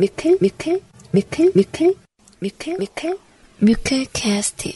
[0.00, 0.80] 뮤클 뮤클
[1.10, 1.94] 뮤클 뮤클
[2.38, 3.18] 뮤클 뮤클
[3.58, 4.70] 뮤클 캐스트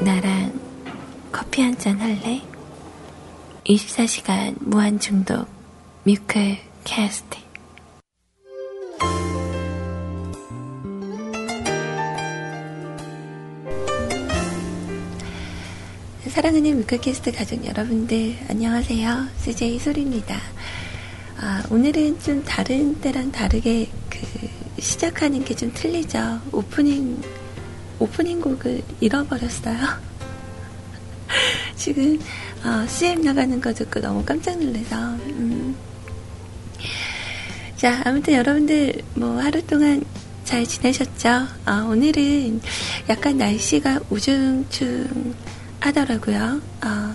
[0.00, 0.60] 나랑
[1.30, 2.42] 커피 한 잔 할래?
[3.64, 5.46] 24시간 무한 중독
[6.02, 7.36] 뮤클 캐스트
[16.30, 19.26] 사랑하는 뮤클캐스트 가족 여러분들 안녕하세요.
[19.36, 20.38] CJ 소리입니다.
[21.36, 24.18] 아, 오늘은 좀 다른 때랑 다르게 그
[24.80, 26.40] 시작하는 게 좀 틀리죠.
[26.52, 27.20] 오프닝
[27.98, 29.76] 오프닝 곡을 잃어버렸어요.
[31.76, 32.18] 지금
[32.64, 34.96] 어, CM 나가는 거 듣고 너무 깜짝 놀라서
[35.26, 35.57] 음.
[37.78, 40.04] 자 아무튼 여러분들 뭐 하루 동안
[40.42, 41.46] 잘 지내셨죠?
[41.64, 42.60] 어, 오늘은
[43.08, 45.32] 약간 날씨가 우중충
[45.78, 46.60] 하더라고요.
[46.84, 47.14] 어,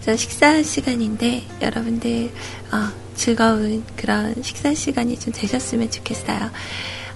[0.00, 2.30] 저 식사 시간인데 여러분들
[2.70, 6.52] 어, 즐거운 그런 식사 시간이 좀 되셨으면 좋겠어요.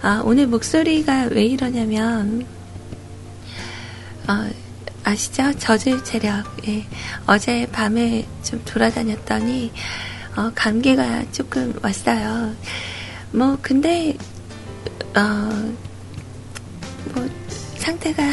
[0.03, 2.45] 어, 오늘 목소리가 왜 이러냐면
[4.27, 4.51] 어,
[5.05, 5.53] 아시죠?
[5.57, 6.45] 저질 체력.
[6.67, 6.85] 예.
[7.29, 9.71] 어제 밤에 좀 돌아다녔더니
[10.37, 12.55] 어, 감기가 조금 왔어요.
[13.33, 14.17] 뭐 근데
[15.17, 15.75] 어,
[17.15, 17.29] 뭐
[17.77, 18.23] 상태가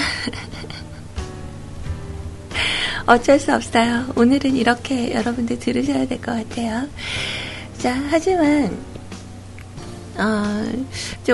[3.05, 4.05] 어쩔 수 없어요.
[4.15, 6.87] 오늘은 이렇게 여러분들 들으셔야 될 것 같아요.
[7.77, 8.77] 자, 하지만
[10.17, 10.71] 어,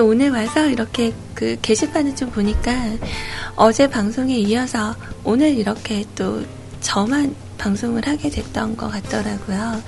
[0.02, 2.72] 오늘 와서 이렇게 그 게시판을 좀 보니까
[3.56, 6.44] 어제 방송에 이어서 오늘 이렇게 또
[6.80, 9.82] 저만 방송을 하게 됐던 것 같더라고요.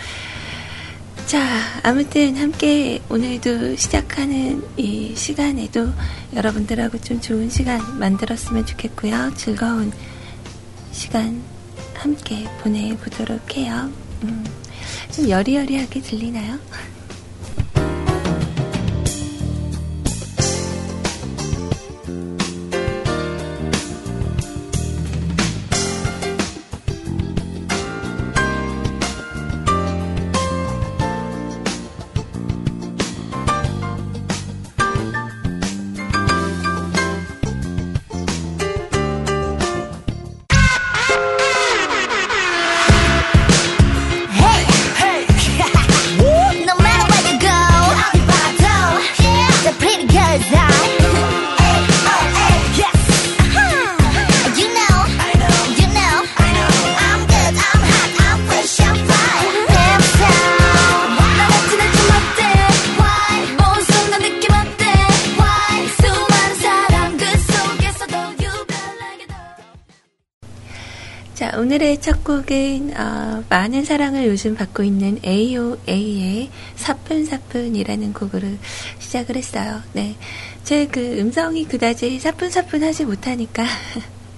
[1.27, 5.89] 자, 아무튼 함께 오늘도 시작하는 이 시간에도
[6.35, 9.33] 여러분들하고 좀 좋은 시간 만들었으면 좋겠고요.
[9.35, 9.91] 즐거운
[10.91, 11.43] 시간
[11.95, 13.91] 함께 보내보도록 해요.
[14.25, 14.45] 음,
[15.11, 16.59] 좀 여리여리하게 들리나요?
[72.53, 78.47] 곡은 어, 많은 사랑을 요즘 받고 있는 AOA의 사뿐사뿐이라는 곡으로
[78.99, 79.81] 시작을 했어요.
[79.95, 80.17] 네,
[80.63, 83.65] 제 그 음성이 그다지 사뿐사뿐하지 못하니까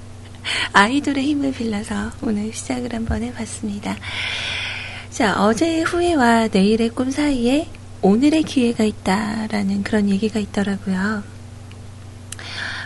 [0.73, 3.97] 아이돌의 힘을 빌려서 오늘 시작을 한번 해봤습니다.
[5.11, 7.67] 자, 어제의 후회와 내일의 꿈 사이에
[8.01, 11.25] 오늘의 기회가 있다라는 그런 얘기가 있더라고요.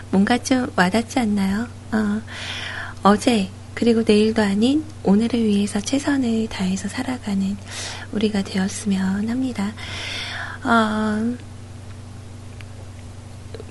[0.09, 1.67] 뭔가 좀 와닿지 않나요?
[1.91, 2.21] 어,
[3.03, 7.55] 어제 그리고 내일도 아닌 오늘을 위해서 최선을 다해서 살아가는
[8.11, 9.73] 우리가 되었으면 합니다.
[10.63, 11.35] 어,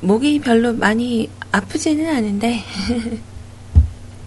[0.00, 2.62] 목이 별로 많이 아프지는 않은데,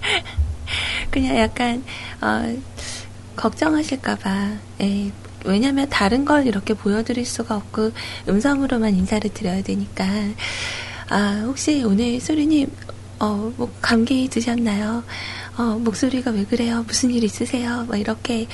[1.09, 1.84] 그냥 약간,
[2.22, 2.56] 어,
[3.36, 4.52] 걱정하실까봐,
[4.82, 5.12] 예,
[5.46, 7.92] 왜냐면 다른 걸 이렇게 보여드릴 수가 없고,
[8.28, 10.06] 음성으로만 인사를 드려야 되니까,
[11.09, 12.70] 아, 혹시 오늘 소리님,
[13.20, 15.03] 어, 뭐, 감기 드셨나요?
[15.57, 16.84] 어, 목소리가 왜 그래요?
[16.88, 17.84] 무슨 일 있으세요?
[17.85, 18.47] 뭐 이렇게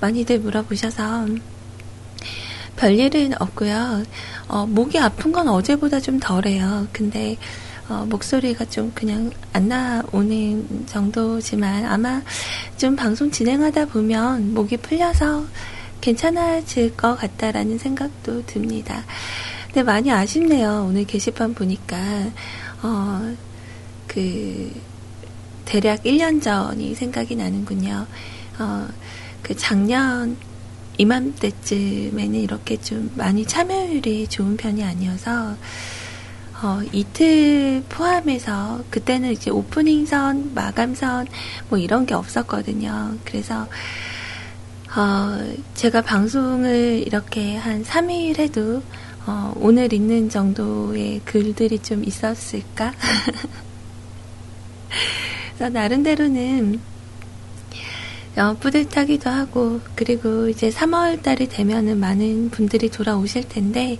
[0.00, 1.26] 많이들 물어보셔서
[2.76, 4.02] 별일은 없고요.
[4.48, 6.88] 어, 목이 아픈 건 어제보다 좀 덜해요.
[6.92, 7.36] 근데
[7.88, 12.22] 어, 목소리가 좀 그냥 안 나오는 정도지만 아마
[12.76, 15.44] 좀 방송 진행하다 보면 목이 풀려서
[16.00, 19.04] 괜찮아질 것 같다라는 생각도 듭니다.
[19.66, 20.86] 근데 많이 아쉽네요.
[20.88, 21.96] 오늘 게시판 보니까
[22.82, 23.34] 어,
[24.06, 24.72] 그
[25.64, 28.06] 대략 1년 전이 생각이 나는군요.
[28.58, 28.88] 어,
[29.42, 30.36] 그 작년
[30.98, 35.56] 이맘때쯤에는 이렇게 좀 많이 참여율이 좋은 편이 아니어서
[36.62, 41.26] 어, 이틀 포함해서 그때는 이제 오프닝 선, 마감 선,
[41.68, 43.16] 뭐 이런 게 없었거든요.
[43.24, 43.66] 그래서
[44.96, 48.82] 어, 제가 방송을 이렇게 한 3일 해도
[49.26, 52.92] 어, 오늘 있는 정도의 글들이 좀 있었을까?
[55.54, 56.80] 그래서 나름대로는
[58.36, 63.98] 어, 뿌듯하기도 하고 그리고 이제 3월 달이 되면은 많은 분들이 돌아오실 텐데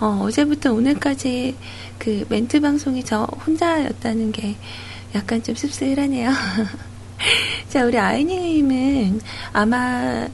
[0.00, 1.56] 어, 어제부터 오늘까지
[1.98, 4.56] 그 멘트 방송이 저 혼자였다는 게
[5.14, 6.30] 약간 좀 씁쓸하네요.
[7.68, 9.20] 자, 우리 아이님은
[9.52, 10.28] 아마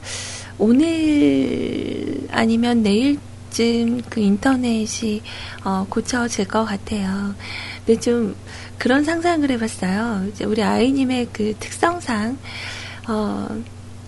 [0.57, 5.21] 오늘 아니면 내일쯤 그 인터넷이
[5.63, 7.33] 어, 고쳐질 것 같아요.
[7.85, 8.35] 근데 좀
[8.81, 10.25] 그런 상상을 해봤어요.
[10.31, 12.35] 이제 우리 아이님의 그 특성상
[13.07, 13.61] 어,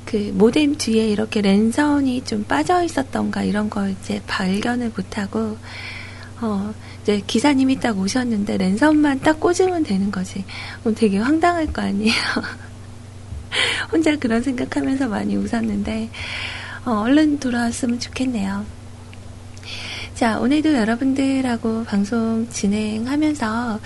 [0.03, 5.59] 그 모뎀 뒤에 이렇게 랜선이 좀 빠져 있었던가 이런 걸 이제 발견을 못하고
[6.41, 6.73] 어,
[7.03, 10.43] 이제 기사님이 딱 오셨는데 랜선만 딱 꽂으면 되는 거지.
[10.79, 12.15] 그럼 되게 황당할 거 아니에요.
[13.93, 16.09] 혼자 그런 생각하면서 많이 웃었는데
[16.85, 18.65] 어, 얼른 돌아왔으면 좋겠네요.
[20.15, 23.79] 자, 오늘도 여러분들하고 방송 진행하면서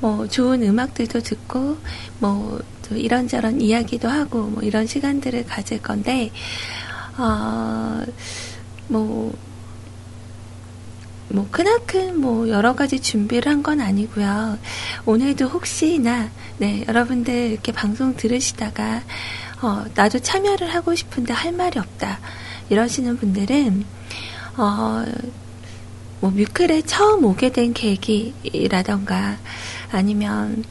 [0.00, 1.76] 뭐 좋은 음악들도 듣고
[2.18, 2.60] 뭐
[2.90, 6.30] 이런저런 이야기도 하고 뭐 이런 시간들을 가질 건데
[7.18, 8.02] 어,
[8.88, 9.32] 뭐,
[11.28, 14.58] 뭐, 크나큰 뭐, 여러 가지 준비를 한 건 아니고요.
[15.04, 19.02] 오늘도 혹시나, 네, 여러분들 이렇게 방송 들으시다가,
[19.60, 22.18] 어, 나도 참여를 하고 싶은데 할 말이 없다.
[22.70, 23.84] 이러시는 분들은,
[24.56, 25.04] 어,
[26.20, 29.36] 뭐, 뮤클에 처음 오게 된 계기라던가,
[29.90, 30.64] 아니면,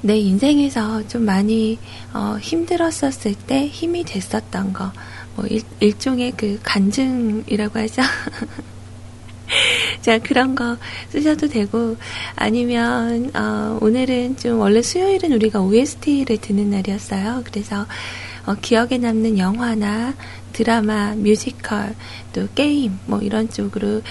[0.00, 1.78] 내 인생에서 좀 많이
[2.12, 4.92] 어, 힘들었었을 때 힘이 됐었던 거,
[5.36, 8.02] 뭐 일, 일종의 그 간증이라고 하죠.
[10.02, 10.76] 자 그런 거
[11.10, 11.96] 쓰셔도 되고
[12.34, 17.42] 아니면 어, 오늘은 좀 원래 수요일은 우리가 OST를 듣는 날이었어요.
[17.44, 17.86] 그래서
[18.44, 20.14] 어, 기억에 남는 영화나
[20.52, 21.94] 드라마, 뮤지컬,
[22.32, 24.02] 또 게임 뭐 이런 쪽으로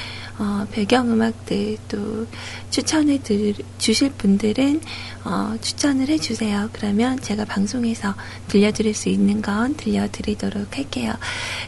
[0.41, 2.25] 어, 배경음악들 또
[2.71, 4.81] 추천해 드, 주실 분들은
[5.23, 6.71] 어, 추천을 해주세요.
[6.73, 8.15] 그러면 제가 방송에서
[8.47, 11.13] 들려드릴 수 있는 건 들려드리도록 할게요.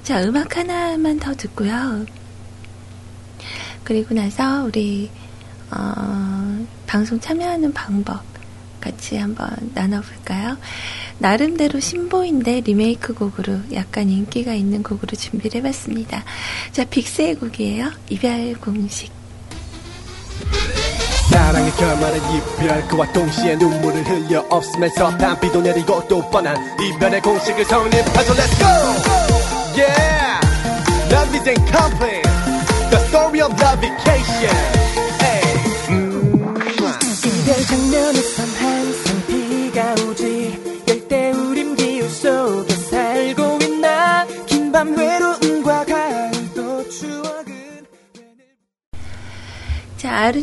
[0.01, 2.07] 자, 음악 하나만 더 듣고요.
[3.83, 5.11] 그리고 나서 우리
[5.69, 8.23] 어, 방송 참여하는 방법
[8.83, 10.57] 같이 한번 나눠볼까요?
[11.17, 16.25] 나름대로 신보인데 리메이크 곡으로 약간 인기가 있는 곡으로 준비를 해봤습니다.
[16.73, 17.91] 자, 빅스의 곡이에요.
[18.09, 19.09] 이별 공식.
[21.31, 28.33] 사랑의 결말은 이별 그와 동시에 눈물을 흘려 없으면서 단비도 내리고 또 뻔한 이별의 공식을 성립하죠
[28.33, 29.81] Let's go!
[29.81, 30.41] Yeah!
[31.09, 32.32] Love isn't complaint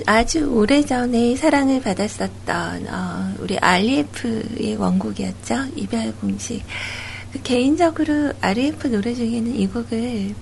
[0.05, 5.69] 아주 오래전에 사랑을 받았었던 어, 우리 REF의 원곡이었죠.
[5.75, 6.63] 이별 공식.
[7.33, 10.35] 그 개인적으로 REF 노래 중에는 이 곡을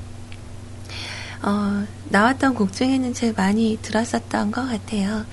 [1.42, 5.24] 어, 나왔던 곡 중에는 제일 많이 들었었던 것 같아요.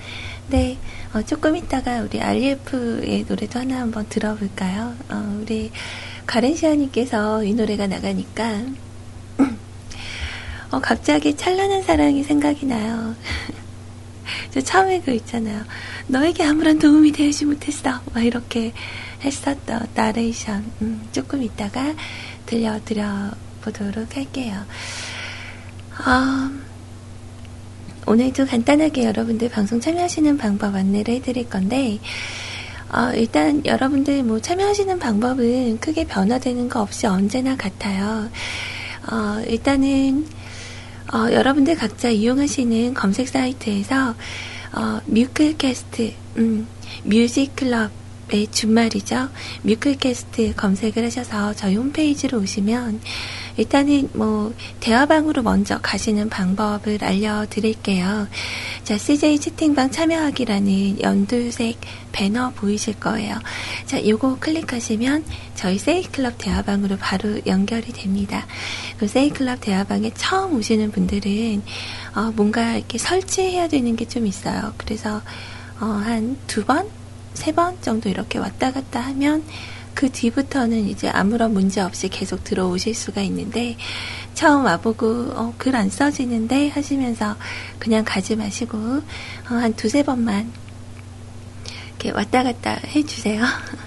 [0.50, 0.78] 네,
[1.12, 4.94] 어, 조금 있다가 우리 REF의 노래도 하나 한번 들어볼까요?
[5.08, 5.72] 어, 우리
[6.26, 8.66] 가렌시아님께서 이 노래가 나가니까
[10.70, 13.16] 어, 갑자기 찬란한 사랑이 생각이 나요.
[14.50, 15.64] 저 처음에 그 있잖아요.
[16.06, 18.00] 너에게 아무런 도움이 되지 못했어.
[18.12, 18.72] 막 이렇게
[19.22, 20.64] 했었던 나레이션.
[20.82, 21.94] 음, 조금 있다가
[22.46, 23.30] 들려드려
[23.62, 24.64] 보도록 할게요.
[26.06, 26.50] 어,
[28.06, 31.98] 오늘도 간단하게 여러분들 방송 참여하시는 방법 안내를 해드릴 건데,
[32.92, 38.30] 어, 일단 여러분들 뭐 참여하시는 방법은 크게 변화되는 거 없이 언제나 같아요.
[39.10, 40.26] 어, 일단은
[41.16, 44.14] 어, 여러분들 각자 이용하시는 검색 사이트에서
[44.74, 46.66] 어, 뮤클캐스트, 음,
[47.04, 47.90] 뮤직클럽
[48.28, 49.28] 의 준말이죠.
[49.62, 53.00] 뮤클캐스트 검색을 하셔서 저희 홈페이지로 오시면
[53.56, 58.28] 일단은 뭐 대화방으로 먼저 가시는 방법을 알려드릴게요.
[58.84, 61.78] 자, CJ 채팅방 참여하기라는 연두색
[62.12, 63.38] 배너 보이실 거예요.
[63.86, 68.46] 자, 요거 클릭하시면 저희 세이클럽 대화방으로 바로 연결이 됩니다.
[68.98, 71.62] 그 세이클럽 대화방에 처음 오시는 분들은
[72.14, 74.72] 어, 뭔가 이렇게 설치해야 되는 게 좀 있어요.
[74.78, 75.20] 그래서
[75.80, 76.88] 어, 한 두 번,
[77.34, 79.42] 세 번 정도 이렇게 왔다 갔다 하면
[79.96, 83.78] 그 뒤부터는 이제 아무런 문제 없이 계속 들어오실 수가 있는데
[84.34, 87.34] 처음 와보고 어, 글 안 써지는데 하시면서
[87.78, 89.02] 그냥 가지 마시고 어,
[89.48, 90.52] 한 두세 번만
[91.88, 93.42] 이렇게 왔다 갔다 해주세요.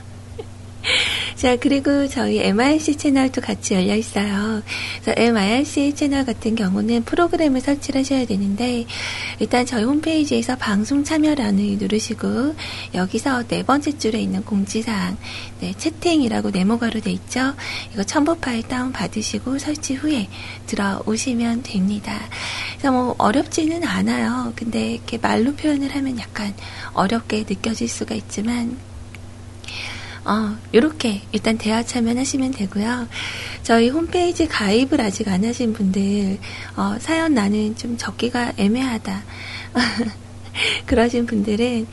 [1.40, 4.62] 자, 그리고 저희 MIRC 채널도 같이 열려 있어요.
[5.02, 8.86] 그래서 MIRC 채널 같은 경우는 프로그램을 설치를 하셔야 되는데,
[9.40, 12.56] 일단 저희 홈페이지에서 방송 참여란을 누르시고,
[12.94, 15.16] 여기서 네 번째 줄에 있는 공지사항,
[15.62, 17.54] 네, 채팅이라고 네모가로 돼 있죠?
[17.94, 20.28] 이거 첨부 파일 다운 받으시고 설치 후에
[20.68, 22.20] 들어오시면 됩니다.
[22.72, 24.52] 그래서 뭐 어렵지는 않아요.
[24.58, 26.54] 근데 이렇게 말로 표현을 하면 약간
[26.92, 28.89] 어렵게 느껴질 수가 있지만,
[30.30, 33.08] 어, 요렇게 일단 대화 참여하시면 되고요.
[33.64, 36.38] 저희 홈페이지 가입을 아직 안 하신 분들,
[36.76, 39.24] 어, 사연 나는 좀 적기가 애매하다.
[40.86, 41.88] 그러신 분들은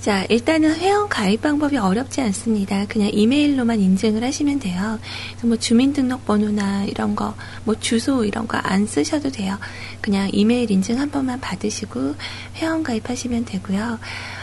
[0.00, 2.86] 자 일단은 회원 가입 방법이 어렵지 않습니다.
[2.88, 4.98] 그냥 이메일로만 인증을 하시면 돼요.
[5.42, 9.58] 뭐 주민등록번호나 이런 거, 뭐 주소 이런 거 안 쓰셔도 돼요.
[10.00, 12.14] 그냥 이메일 인증 한 번만 받으시고
[12.56, 13.98] 회원 가입하시면 되고요.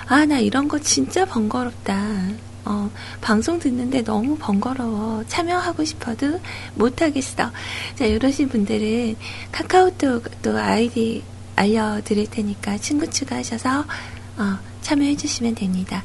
[0.07, 2.52] 아 나 이런 거 진짜 번거롭다.
[2.65, 2.89] 어,
[3.21, 5.23] 방송 듣는데 너무 번거로워.
[5.27, 6.39] 참여하고 싶어도
[6.75, 7.51] 못하겠어.
[7.95, 9.15] 자, 이러신 분들은
[9.51, 11.23] 카카오톡 또 아이디
[11.55, 13.85] 알려드릴 테니까 친구 추가하셔서
[14.37, 16.03] 어, 참여해주시면 됩니다.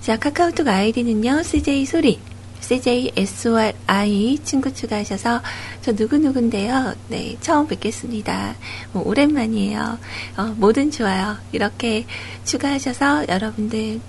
[0.00, 2.20] 자, 카카오톡 아이디는요, CJ 소리.
[2.60, 5.40] CJSORI 친구 추가하셔서
[5.80, 6.94] 저 누구누군데요.
[7.08, 8.54] 네, 처음 뵙겠습니다.
[8.92, 9.98] 뭐 오랜만이에요.
[10.36, 11.36] 어, 뭐든 좋아요.
[11.52, 12.06] 이렇게
[12.44, 14.00] 추가하셔서 여러분들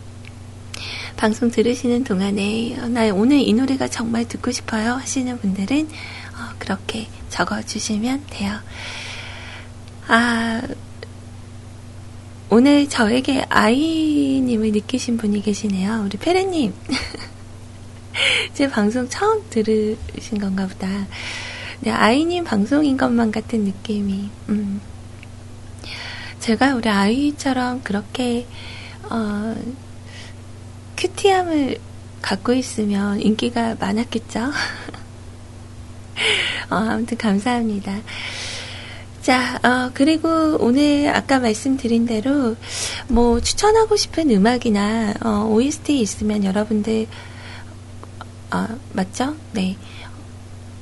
[1.17, 7.07] 방송 들으시는 동안에 어, 나 오늘 이 노래가 정말 듣고 싶어요 하시는 분들은 어, 그렇게
[7.29, 8.59] 적어주시면 돼요.
[10.07, 10.61] 아,
[12.49, 16.03] 오늘 저에게 아이님을 느끼신 분이 계시네요.
[16.05, 16.73] 우리 페레님.
[18.53, 20.87] 제 방송 처음 들으신 건가 보다.
[21.79, 24.81] 네, 아이님 방송인 것만 같은 느낌이, 음.
[26.39, 28.45] 제가 우리 아이처럼 그렇게,
[29.09, 29.55] 어,
[31.01, 31.79] 큐티함을
[32.21, 34.39] 갖고 있으면 인기가 많았겠죠?
[36.69, 38.01] 어, 아무튼 감사합니다.
[39.23, 42.55] 자, 어, 그리고 오늘 아까 말씀드린 대로
[43.07, 47.07] 뭐 추천하고 싶은 음악이나 어, OST 있으면 여러분들
[48.53, 49.35] 어, 맞죠?
[49.53, 49.77] 네.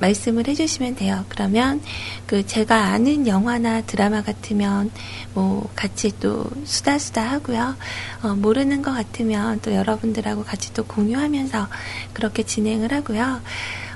[0.00, 1.24] 말씀을 해주시면 돼요.
[1.28, 1.80] 그러면
[2.26, 4.90] 그 제가 아는 영화나 드라마 같으면
[5.34, 7.76] 뭐 같이 또 수다 수다 하고요.
[8.22, 11.68] 어, 모르는 것 같으면 또 여러분들하고 같이 또 공유하면서
[12.12, 13.40] 그렇게 진행을 하고요.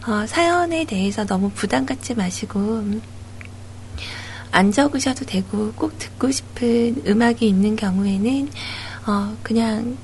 [0.06, 2.84] 어, 사연에 대해서 너무 부담 갖지 마시고
[4.54, 8.49] 안 적으셔도 되고 꼭 듣고 싶은 음악이 있는 경우에는
[9.06, 9.96] 어 그냥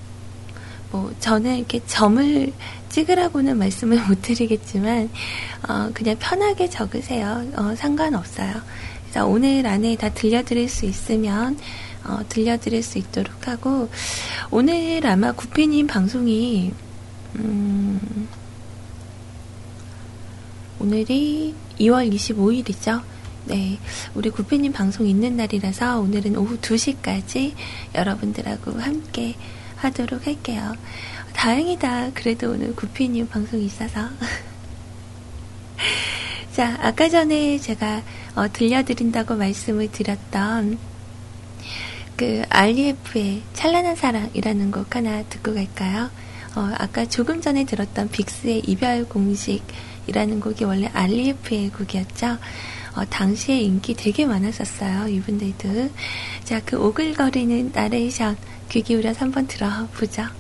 [0.91, 2.53] 뭐 저는 이렇게 점을
[2.91, 5.11] 찍으라고는 말씀을 못 드리겠지만
[5.69, 7.45] 어 그냥 편하게 적으세요.
[7.57, 8.55] 어 상관없어요.
[9.03, 11.59] 그래서 오늘 안에 다 들려드릴 수 있으면
[12.05, 13.89] 어 들려드릴 수 있도록 하고
[14.51, 16.73] 오늘 아마 구피님 방송이
[17.37, 18.29] 음
[20.79, 23.03] 오늘이 2월 25일이죠.
[23.45, 23.79] 네,
[24.15, 27.53] 우리 구피님 방송 있는 날이라서 오늘은 오후 2시까지
[27.95, 29.35] 여러분들하고 함께
[29.77, 30.75] 하도록 할게요.
[31.41, 32.11] 다행이다.
[32.13, 34.11] 그래도 오늘 구피님 방송 있어서.
[36.53, 38.03] 자, 아까 전에 제가
[38.35, 40.79] 어, 들려드린다고 말씀을 드렸던
[42.17, 46.11] 그 알리에프의 찬란한 사랑이라는 곡 하나 듣고 갈까요?
[46.57, 52.37] 어, 아까 조금 전에 들었던 빅스의 이별 공식이라는 곡이 원래 알리에프의 곡이었죠.
[52.97, 55.09] 어, 당시에 인기 되게 많았었어요.
[55.09, 55.89] 이분들도.
[56.45, 58.37] 자, 그 오글거리는 나레이션
[58.69, 60.40] 귀 기울여서 한번 들어보죠.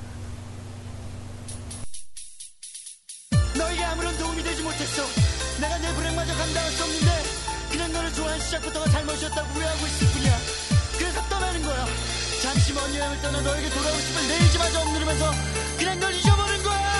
[15.10, 15.32] 억누르면서
[15.78, 16.90] 그냥 널 잊어버린 거야.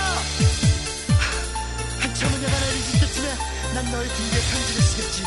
[2.00, 3.28] 한참을 내가 내린 때쯤에
[3.74, 5.22] 난 너의 등에 편지를 쓰겠지.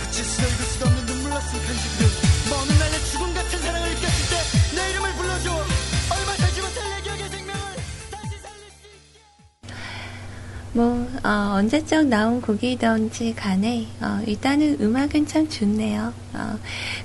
[0.00, 2.06] 빛을 수도 읽을 수도 없는 눈물 났은 편지들
[2.48, 7.02] 뭐 어느 날내 죽음 같은 사랑을 느꼈을 때 내 이름을 불러줘 얼마 살지 못할 내
[7.02, 7.60] 기억의 생명을
[8.10, 9.20] 다시 살릴 수 있게
[10.72, 16.12] 뭐 어, 언제적 나온 곡이던지 간에 어, 일단은 음악은 참 좋네요.
[16.34, 16.58] 어,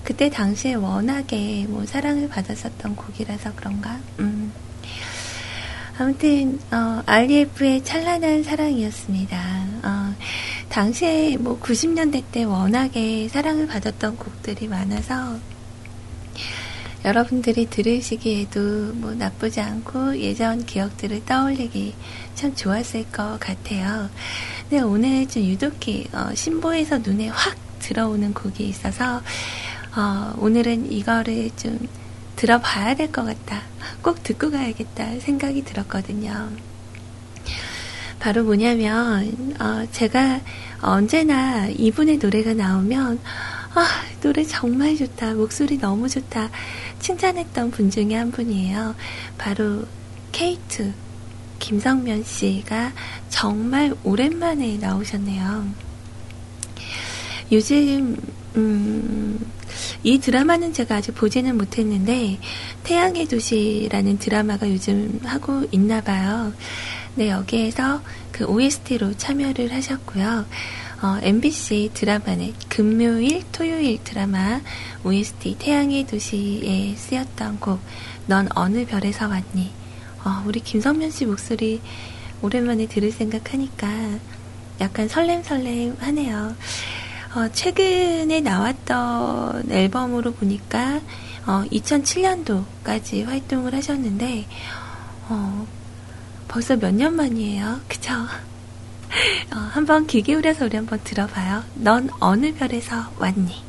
[0.03, 3.98] 그때 당시에 워낙에 뭐 사랑을 받았었던 곡이라서 그런가.
[4.19, 4.37] 음.
[6.00, 9.38] 아무튼 어, REF의 찬란한 사랑이었습니다.
[9.84, 10.16] 어,
[10.70, 15.39] 당시에 뭐 90년대 때 워낙에 사랑을 받았던 곡들이 많아서
[17.04, 21.96] 여러분들이 들으시기에도 뭐 나쁘지 않고 예전 기억들을 떠올리기
[22.36, 24.10] 참 좋았을 것 같아요.
[24.70, 29.24] 근데 오늘 좀 유독히 어, 신보에서 눈에 확 들어오는 곡이 있어서
[29.96, 31.80] 어, 오늘은 이거를 좀
[32.38, 33.63] 들어봐야 될 것 같다.
[34.01, 36.50] 꼭 듣고 가야겠다 생각이 들었거든요.
[38.20, 40.39] 바로 뭐냐면, 어, 제가
[40.82, 43.20] 언제나 이분의 노래가 나오면,
[43.75, 43.88] 아,
[44.22, 45.34] 노래 정말 좋다.
[45.34, 46.50] 목소리 너무 좋다.
[47.00, 48.96] 칭찬했던 분 중에 한 분이에요.
[49.38, 49.86] 바로
[50.32, 50.94] 케이트
[51.60, 52.91] 김성면 씨가
[53.29, 55.67] 정말 오랜만에 나오셨네요.
[57.51, 58.17] 요즘,
[58.56, 59.39] 음,
[60.03, 62.39] 이 드라마는 제가 아직 보지는 못했는데,
[62.84, 66.53] 태양의 도시라는 드라마가 요즘 하고 있나 봐요.
[67.15, 70.46] 네, 여기에서 그 OST로 참여를 하셨고요.
[71.01, 74.62] 어, MBC 드라마는 금요일, 토요일 드라마
[75.03, 77.79] OST 태양의 도시에 쓰였던 곡,
[78.25, 79.72] 넌 어느 별에서 왔니?
[80.24, 81.81] 어, 우리 김성면 씨 목소리
[82.41, 83.88] 오랜만에 들을 생각하니까
[84.81, 86.55] 약간 설렘설렘 하네요.
[87.36, 91.01] 어, 최근에 나왔던 앨범으로 보니까
[91.46, 94.46] 어, 2007년도까지 활동을 하셨는데
[95.29, 95.67] 어,
[96.48, 97.81] 벌써 몇 년 만이에요.
[97.88, 98.13] 그쵸?
[98.13, 101.63] 어, 한번 귀 기울여서 우리 한번 들어봐요.
[101.75, 103.63] 넌 어느 별에서 왔니?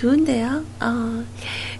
[0.00, 0.64] 좋은데요.
[0.80, 1.24] 어,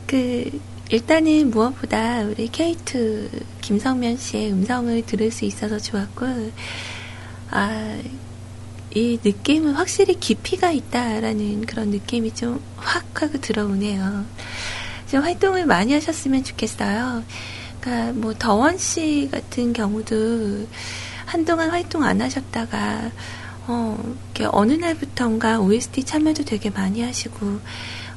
[0.07, 0.51] 그,
[0.89, 3.29] 일단은 무엇보다 우리 케이트
[3.61, 6.27] 김성면 씨의 음성을 들을 수 있어서 좋았고,
[7.51, 7.99] 아,
[8.95, 14.25] 이 느낌은 확실히 깊이가 있다라는 그런 느낌이 좀 확 하고 들어오네요.
[15.11, 17.25] 좀 활동을 많이 하셨으면 좋겠어요.
[17.81, 20.67] 그러니까 뭐 더원 씨 같은 경우도
[21.27, 23.11] 한동안 활동 안 하셨다가
[23.67, 27.59] 어, 이렇게 어느 날부턴가 OST 참여도 되게 많이 하시고,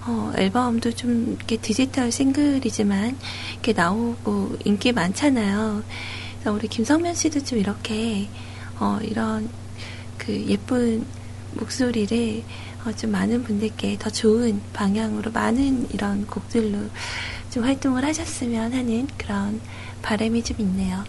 [0.09, 3.15] 어, 앨범도 좀 이렇게 디지털 싱글이지만
[3.53, 5.83] 이렇게 나오고 인기 많잖아요.
[6.33, 8.27] 그래서 우리 김성면 씨도 좀 이렇게,
[8.79, 9.47] 어, 이런
[10.17, 11.05] 그 예쁜
[11.53, 12.43] 목소리를
[12.85, 16.79] 어, 좀 많은 분들께 더 좋은 방향으로 많은 이런 곡들로
[17.51, 19.61] 좀 활동을 하셨으면 하는 그런
[20.01, 21.03] 바람이 좀 있네요.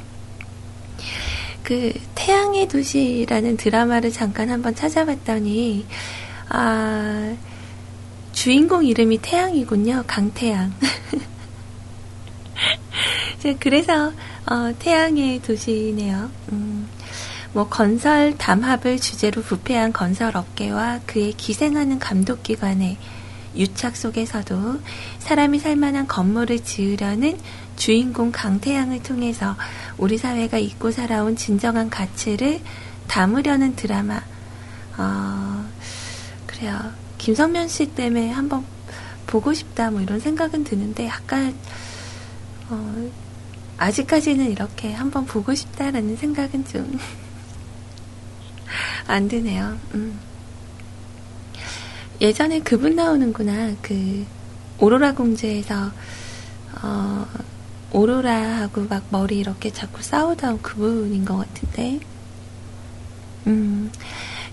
[1.63, 5.87] 그 태양의 도시라는 드라마를 잠깐 한번 찾아봤더니
[6.49, 7.37] 아
[8.40, 10.05] 주인공 이름이 태양이군요.
[10.07, 10.72] 강태양.
[13.61, 14.14] 그래서
[14.46, 16.31] 어, 태양의 도시네요.
[16.50, 16.88] 음,
[17.53, 22.96] 뭐 건설 담합을 주제로 부패한 건설 업계와 그의 기생하는 감독 기관의
[23.57, 24.81] 유착 속에서도
[25.18, 27.38] 사람이 살만한 건물을 지으려는
[27.76, 29.55] 주인공 강태양을 통해서
[29.98, 32.62] 우리 사회가 잊고 살아온 진정한 가치를
[33.07, 34.22] 담으려는 드라마.
[34.96, 35.66] 어,
[36.46, 37.00] 그래요.
[37.21, 38.65] 김성면 씨 때문에 한번
[39.27, 41.55] 보고 싶다 뭐 이런 생각은 드는데 약간
[42.71, 43.11] 어,
[43.77, 46.99] 아직까지는 이렇게 한번 보고 싶다라는 생각은 좀
[49.07, 49.79] 안 드네요.
[49.95, 50.19] 음.
[52.23, 53.75] 예전에 그분 나오는구나.
[53.83, 54.25] 그
[54.79, 55.91] 오로라 공주에서
[56.83, 57.27] 어,
[57.93, 62.01] 오로라하고 막 머리 이렇게 자꾸 싸우던 그분인 것 같은데.
[63.47, 63.93] 음,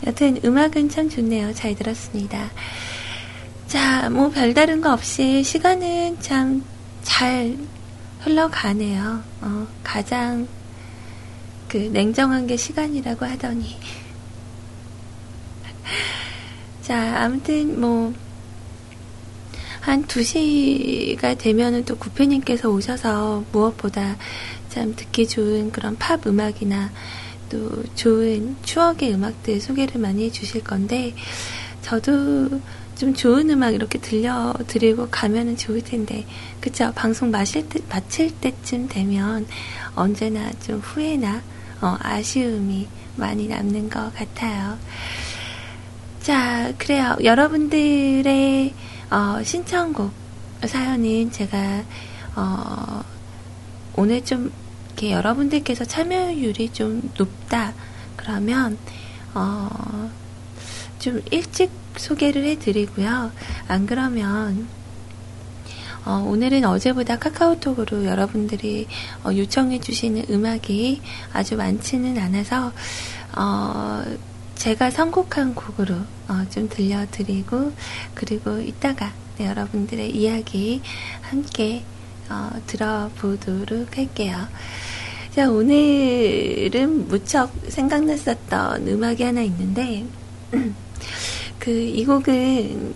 [0.05, 1.53] 여튼 음악은 참 좋네요.
[1.53, 2.51] 잘 들었습니다.
[3.67, 7.57] 자, 뭐 별다른 거 없이 시간은 참 잘
[8.19, 9.23] 흘러가네요.
[9.41, 10.45] 어, 가장
[11.69, 13.77] 그 냉정한 게 시간이라고 하더니.
[16.83, 18.13] 자, 아무튼 뭐,
[19.79, 24.17] 한 2시가 되면은 또 구피님께서 오셔서 무엇보다
[24.67, 26.91] 참 듣기 좋은 그런 팝 음악이나
[27.49, 31.13] 또 좋은 추억의 음악들 소개를 많이 해주실 건데,
[31.81, 32.61] 저도
[32.95, 36.25] 좀 좋은 음악 이렇게 들려드리고 가면은 좋을 텐데,
[36.59, 36.91] 그쵸?
[36.95, 39.45] 방송 마실 때, 마칠 때쯤 되면
[39.95, 41.41] 언제나 좀 후회나,
[41.81, 44.77] 어, 아쉬움이 많이 남는 것 같아요.
[46.21, 47.15] 자, 그래요.
[47.23, 48.73] 여러분들의
[49.09, 50.11] 어, 신청곡
[50.65, 51.83] 사연은 제가
[52.35, 53.03] 어,
[53.95, 54.51] 오늘 좀
[54.97, 57.73] 이렇게 여러분들께서 참여율이 좀 높다
[58.15, 58.79] 그러면
[59.35, 60.09] 어,
[60.97, 63.31] 좀 일찍 소개를 해드리고요.
[63.67, 64.67] 안 그러면
[66.03, 68.87] 어, 오늘은 어제보다 카카오톡으로 여러분들이
[69.23, 72.73] 어, 요청해 주시는 음악이 아주 많지는 않아서
[73.35, 74.03] 어,
[74.55, 75.93] 제가 선곡한 곡으로
[76.27, 77.71] 어, 좀 들려드리고
[78.15, 80.81] 그리고 이따가 네, 여러분들의 이야기
[81.21, 81.83] 함께
[82.29, 84.47] 어, 들어보도록 할게요.
[85.37, 90.03] 자, 오늘은 무척 생각났었던 음악이 하나 있는데,
[91.59, 92.95] 그, 이 곡은,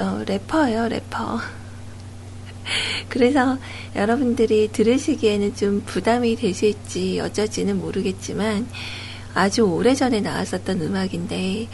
[0.00, 1.38] 어, 래퍼예요, 래퍼.
[3.10, 3.58] 그래서
[3.94, 8.66] 여러분들이 들으시기에는 좀 부담이 되실지 어쩔지는 모르겠지만,
[9.34, 11.68] 아주 오래전에 나왔었던 음악인데,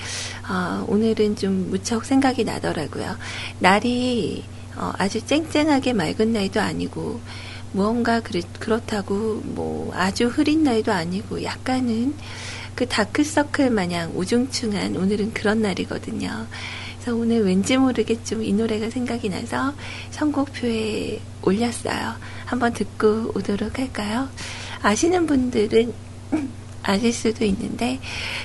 [0.50, 3.16] 어, 오늘은 좀 무척 생각이 나더라고요.
[3.60, 4.42] 날이
[4.74, 7.20] 어, 아주 쨍쨍하게 맑은 날도 아니고,
[7.72, 12.14] 무언가 그렇, 그렇다고 뭐 아주 흐린 날도 아니고 약간은
[12.74, 16.46] 그 다크서클 마냥 우중충한 오늘은 그런 날이거든요.
[17.00, 19.74] 그래서 오늘 왠지 모르게 좀 이 노래가 생각이 나서
[20.10, 22.14] 선곡표에 올렸어요.
[22.44, 24.28] 한번 듣고 오도록 할까요?
[24.82, 25.92] 아시는 분들은
[26.82, 28.00] 아실 수도 있는데,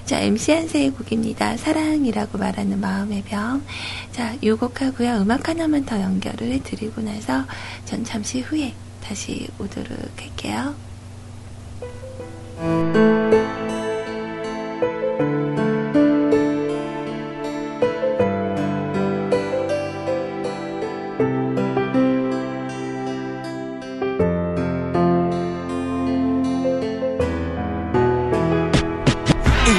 [0.06, 1.56] 자, MC 한세의 곡입니다.
[1.58, 3.64] 사랑이라고 말하는 마음의 병.
[4.12, 5.22] 자, 요 곡하고요.
[5.22, 7.46] 음악 하나만 더 연결을 해 드리고 나서
[7.86, 8.74] 전 잠시 후에
[9.04, 10.74] 다시 오도록 할게요.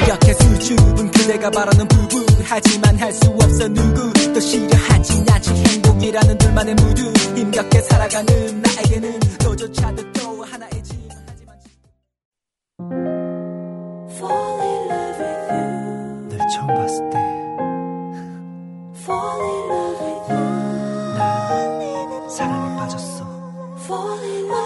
[0.07, 2.25] 이렇게 수줍은 그대가 바라는 부부.
[2.47, 5.34] 하지만 할 수 없어 누구도 싫어하지 않지 행복
[6.05, 7.01] 이라는 둘만의 무드
[7.35, 11.59] 힘겹게 살아가는 나에게는 너조차도 또 하나의 짐 하지만
[14.11, 16.29] Fall in love with you.
[16.29, 17.19] 널 처음 봤을 때
[19.01, 20.41] Fall in love with you.
[21.17, 23.25] 난 사랑에 빠졌어
[23.79, 24.64] Fall in love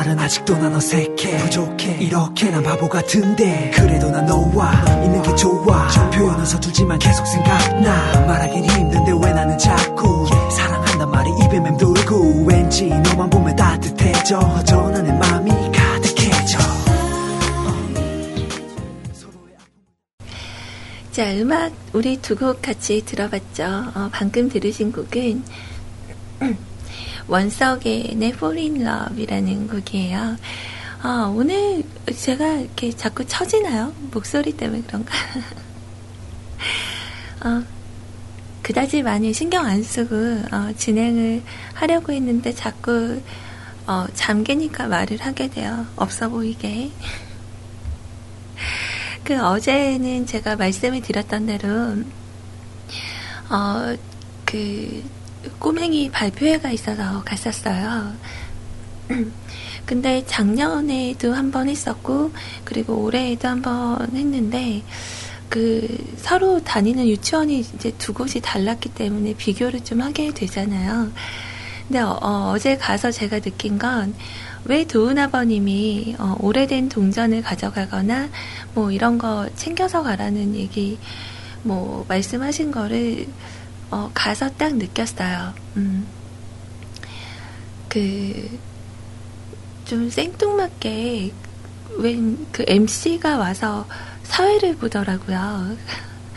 [0.00, 1.36] 말은 아직도 난 어색해.
[1.36, 1.98] 부족해.
[2.00, 3.70] 이렇게 난 바보 같은데.
[3.74, 4.72] 그래도 난 너와
[5.04, 5.86] 있는 게 좋아.
[6.10, 8.24] 표현은 서툴지만 계속 생각나.
[8.26, 14.64] 말하긴 힘든데 왜 나는 자꾸 사랑한단 말이 입에 맴돌고 왠지 너만 보면 따뜻해져.
[14.64, 16.58] 전하는 마음이 가득해져.
[21.12, 23.64] 자, 음악 우리 두 곡 같이 들어봤죠.
[23.94, 25.44] 어, 방금 들으신 곡은
[27.30, 30.36] 원석의 Fall in Love이라는 곡이에요.
[31.04, 33.94] 어, 오늘 제가 이렇게 자꾸 처지나요?
[34.10, 35.14] 목소리 때문에 그런가?
[37.46, 37.64] 어,
[38.62, 40.14] 그다지 많이 신경 안 쓰고
[40.52, 43.22] 어, 진행을 하려고 했는데 자꾸
[43.86, 45.86] 어, 잠기니까 말을 하게 돼요.
[45.94, 46.90] 없어 보이게.
[49.22, 51.68] 그 어제는 제가 말씀을 드렸던 대로
[53.48, 53.96] 어,
[54.44, 55.04] 그
[55.58, 58.12] 꼬맹이 발표회가 있어서 갔었어요.
[59.86, 62.32] 근데 작년에도 한 번 했었고
[62.64, 64.82] 그리고 올해에도 한 번 했는데
[65.48, 71.10] 그 서로 다니는 유치원이 이제 두 곳이 달랐기 때문에 비교를 좀 하게 되잖아요.
[71.88, 74.14] 근데 어, 제 가서 제가 느낀 건
[74.64, 78.28] 왜 도훈 아버님이 어, 오래된 동전을 가져가거나
[78.74, 80.98] 뭐 이런 거 챙겨서 가라는 얘기
[81.62, 83.26] 뭐 말씀하신 거를
[83.90, 85.52] 어, 가서 딱 느꼈어요.
[85.76, 86.06] 음.
[87.88, 88.58] 그,
[89.84, 91.32] 좀 생뚱맞게,
[91.98, 93.86] 웬, 그 MC가 와서
[94.22, 95.76] 사회를 보더라고요.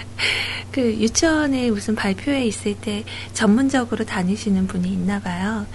[0.72, 5.68] 그 유치원에 무슨 발표회 있을 때 전문적으로 다니시는 분이 있나 봐요.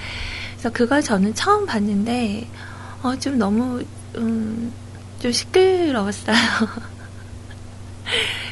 [0.53, 2.49] 그래서 그걸 저는 처음 봤는데,
[3.03, 3.85] 어, 좀 너무,
[4.17, 4.73] 음,
[5.21, 6.37] 좀 시끄러웠어요.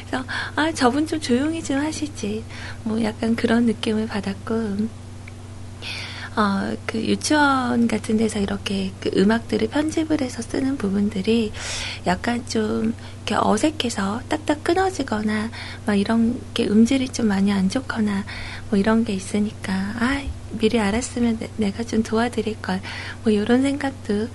[0.07, 2.43] 그래서 아 저분 좀 조용히 좀 하시지.
[2.83, 4.87] 뭐 약간 그런 느낌을 받았고
[6.37, 11.51] 어, 그 유치원 같은 데서 이렇게 그 음악들을 편집을 해서 쓰는 부분들이
[12.05, 12.93] 약간 좀
[13.25, 15.49] 이렇게 어색해서 딱딱 끊어지거나
[15.87, 18.23] 막 이런 게 음질이 좀 많이 안 좋거나
[18.69, 22.81] 뭐 이런 게 있으니까 아 미리 알았으면 내, 가좀 도와드릴 걸.
[23.23, 24.27] 뭐 이런 생각도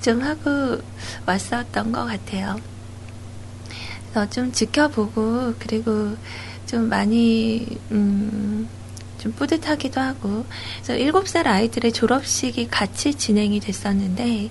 [0.00, 0.80] 좀 하고
[1.26, 2.56] 왔었던 것 같아요.
[4.12, 6.16] 그래서 좀 지켜보고 그리고
[6.66, 8.68] 좀 많이 음,
[9.18, 10.44] 좀 뿌듯하기도 하고
[10.76, 14.50] 그래서 일곱 살 아이들의 졸업식이 같이 진행이 됐었는데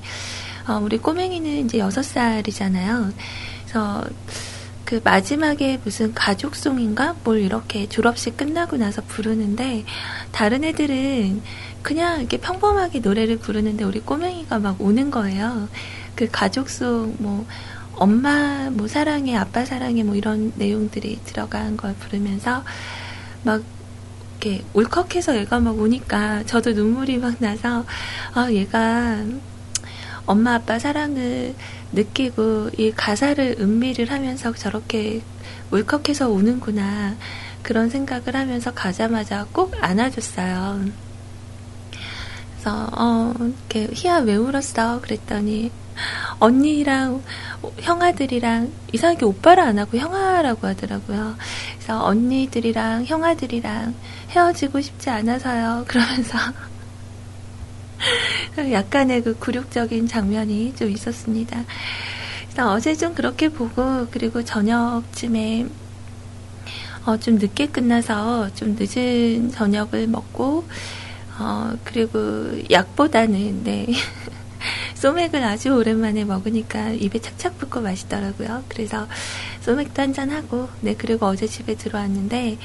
[0.68, 3.14] 어, 우리 꼬맹이는 이제 여섯 살이잖아요.
[3.64, 4.06] 그래서
[4.84, 9.84] 그 마지막에 무슨 가족송인가 뭘 이렇게 졸업식 끝나고 나서 부르는데
[10.32, 11.42] 다른 애들은
[11.82, 15.70] 그냥 이렇게 평범하게 노래를 부르는데 우리 꼬맹이가 막 우는 거예요.
[16.16, 17.46] 그 가족송 뭐
[18.00, 22.64] 엄마 뭐 사랑해 아빠 사랑해 뭐 이런 내용들이 들어간 걸 부르면서
[23.44, 23.64] 막
[24.40, 27.86] 이렇게 울컥해서 얘가 막 우니까 저도 눈물이 막 나서
[28.34, 29.24] 아 얘가
[30.28, 31.56] 엄마 아빠 사랑을
[31.92, 35.22] 느끼고 이 가사를 음미를 하면서 저렇게
[35.72, 37.16] 울컥해서 우는구나
[37.64, 40.86] 그런 생각을 하면서 가자마자 꼭 안아줬어요.
[42.52, 45.02] 그래서 어 이렇게 희야 왜 울었어?
[45.02, 45.72] 그랬더니
[46.40, 47.24] 언니랑
[47.80, 51.36] 형아들이랑 이상하게 오빠를 안 하고 형아라고 하더라고요.
[51.76, 53.96] 그래서 언니들이랑 형아들이랑
[54.30, 55.86] 헤어지고 싶지 않아서요.
[55.90, 56.38] 그러면서
[58.72, 61.64] 약간의 그 굴욕적인 장면이 좀 있었습니다.
[62.52, 65.68] 그래서 어제 좀 그렇게 보고 그리고 저녁쯤에
[67.06, 70.66] 어, 좀 늦게 끝나서 좀 늦은 저녁을 먹고
[71.40, 73.88] 어, 그리고 약보다는 네.
[74.98, 78.64] 소맥을 아주 오랜만에 먹으니까 입에 착착 붙고 맛있더라고요.
[78.68, 79.08] 그래서
[79.62, 82.58] 소맥도 한잔 하고, 네, 그리고 어제 집에 들어왔는데,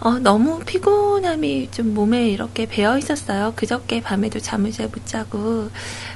[0.00, 3.52] 어, 너무 피곤함이 좀 몸에 이렇게 배어 있었어요.
[3.56, 5.70] 그저께 밤에도 잠을 잘 못 자고.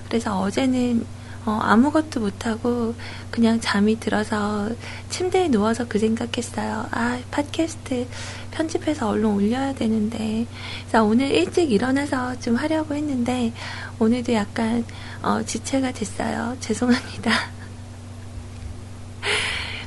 [0.09, 1.07] 그래서 어제는
[1.46, 2.94] 어, 아무것도 못하고
[3.30, 4.68] 그냥 잠이 들어서
[5.11, 6.88] 침대에 누워서 그 생각했어요.
[6.90, 8.09] 아, 팟캐스트
[8.50, 10.46] 편집해서 얼른 올려야 되는데.
[10.82, 13.52] 그래서 오늘 일찍 일어나서 좀 하려고 했는데,
[14.00, 14.85] 오늘도 약간,
[15.22, 16.56] 어, 지체가 됐어요.
[16.61, 17.30] 죄송합니다.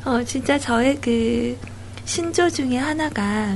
[0.06, 1.58] 어, 진짜 저의 그
[2.06, 3.54] 신조 중에 하나가,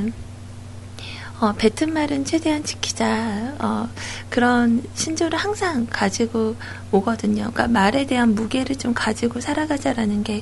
[1.43, 3.57] 어, 뱉은 말은 최대한 지키자.
[3.59, 3.89] 어,
[4.29, 6.55] 그런 신조를 항상 가지고
[6.89, 7.51] 오거든요.
[7.51, 10.41] 그러니까 말에 대한 무게를 좀 가지고 살아가자라는 게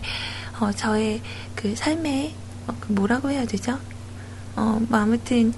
[0.60, 1.22] 어, 저의
[1.56, 2.36] 그 삶의
[2.68, 3.80] 어, 그 뭐라고 해야 되죠?
[4.56, 5.56] 어, 뭐 아무튼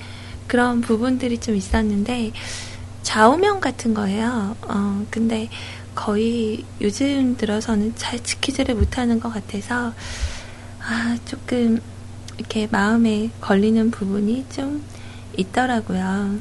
[0.47, 2.31] 그런 부분들이 좀 있었는데
[3.01, 4.55] 좌우명 같은 거예요.
[4.61, 5.49] 어, 근데
[5.93, 9.93] 거의 요즘 들어서는 잘 지키지를 못하는 것 같아서
[10.79, 11.81] 아, 조금
[12.37, 14.81] 이렇게 마음에 걸리는 부분이 좀
[15.37, 16.39] 있더라고요.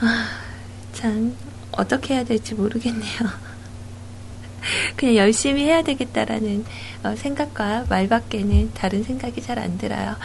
[0.00, 0.28] 아,
[0.92, 1.34] 참,
[1.72, 3.18] 어떻게 해야 될지 모르겠네요.
[4.96, 6.64] 그냥 열심히 해야 되겠다라는
[7.02, 10.16] 어, 생각과 말밖에는 다른 생각이 잘 안 들어요.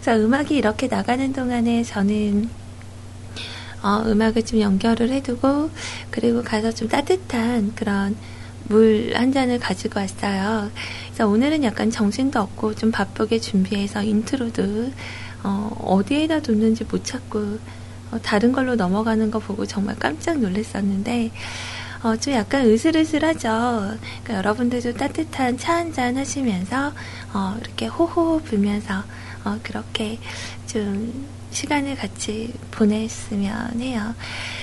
[0.00, 2.48] 그래서 음악이 이렇게 나가는 동안에 저는
[3.82, 5.70] 어, 음악을 좀 연결을 해두고
[6.10, 8.16] 그리고 가서 좀 따뜻한 그런
[8.68, 10.70] 물 한 잔을 가지고 왔어요.
[11.06, 14.90] 그래서 오늘은 약간 정신도 없고 좀 바쁘게 준비해서 intro도
[15.46, 17.58] 어, 어디에다 뒀는지 못 찾고
[18.10, 21.30] 어, 다른 걸로 넘어가는 거 보고 정말 깜짝 놀랐었는데
[22.02, 23.48] 어, 좀 약간 으슬으슬하죠.
[24.22, 26.92] 그러니까 여러분들도 따뜻한 차 한 잔 하시면서
[27.32, 29.02] 어, 이렇게 호호 불면서
[29.44, 30.18] 어, 그렇게
[30.66, 34.14] 좀 시간을 같이 보냈으면 해요.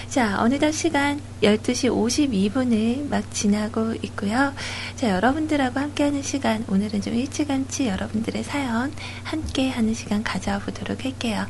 [0.10, 4.53] 자, 어느덧 시간 12시 52분을 막 지나고 있고요.
[4.95, 11.47] 자, 여러분들하고 함께하는 시간, 오늘은 좀 일찌감치 여러분들의 사연 함께하는 시간 가져보도록 할게요.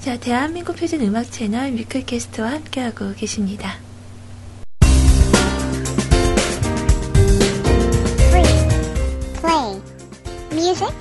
[0.00, 3.74] 자, 대한민국 표준 음악 채널 뮤클캐스트와 함께하고 계십니다.
[9.40, 9.80] Play.
[10.52, 10.94] Music.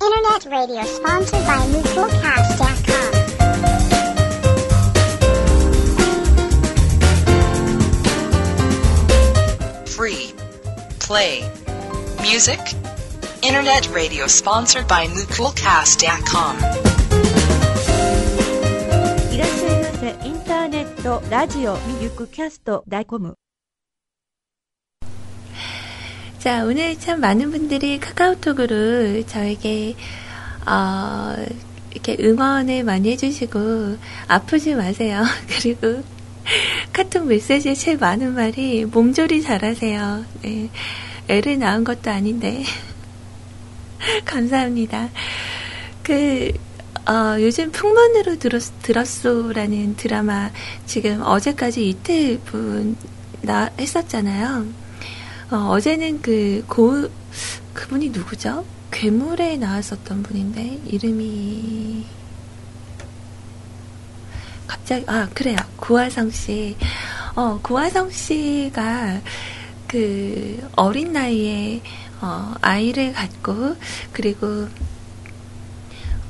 [0.00, 0.80] Internet radio
[11.09, 11.41] play,
[12.21, 12.59] music,
[13.41, 16.57] internet radio sponsored by MucoolCast.com.
[19.33, 20.27] いらっしゃいませ。
[20.27, 23.35] インターネット、ラジオ、ミルクキャスト、ダイコム。
[26.39, 29.95] 자, 오늘 참 많은 분들이 카카오톡으로 저에게,
[30.67, 31.35] 어,
[31.91, 35.23] 이렇게 응원을 많이 해주시고, 아프지 마세요.
[35.47, 36.03] 그리고
[36.92, 40.24] 카톡 메시지에 제일 많은 말이, 몸조리 잘하세요.
[40.42, 40.70] 네.
[41.28, 42.64] 애를 낳은 것도 아닌데.
[44.24, 45.10] 감사합니다.
[46.02, 46.52] 그,
[47.08, 50.50] 어, 요즘 풍문으로 들었, 들었소라는 드라마
[50.86, 52.96] 지금 어제까지 이틀분
[53.42, 54.66] 나 했었잖아요.
[55.50, 57.08] 어, 제는 그, 고,
[57.74, 58.64] 그분이 누구죠?
[58.90, 62.04] 괴물에 나왔었던 분인데, 이름이,
[64.70, 65.56] 갑자기, 아, 그래요.
[65.76, 66.76] 고화성 씨.
[67.34, 69.20] 어, 고화성 씨가
[69.88, 71.82] 그, 어린 나이에,
[72.20, 73.74] 어, 아이를 갖고,
[74.12, 74.68] 그리고,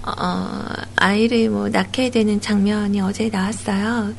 [0.06, 0.64] 어,
[0.96, 4.14] 아이를 뭐 낳게 되는 장면이 어제 나왔어요.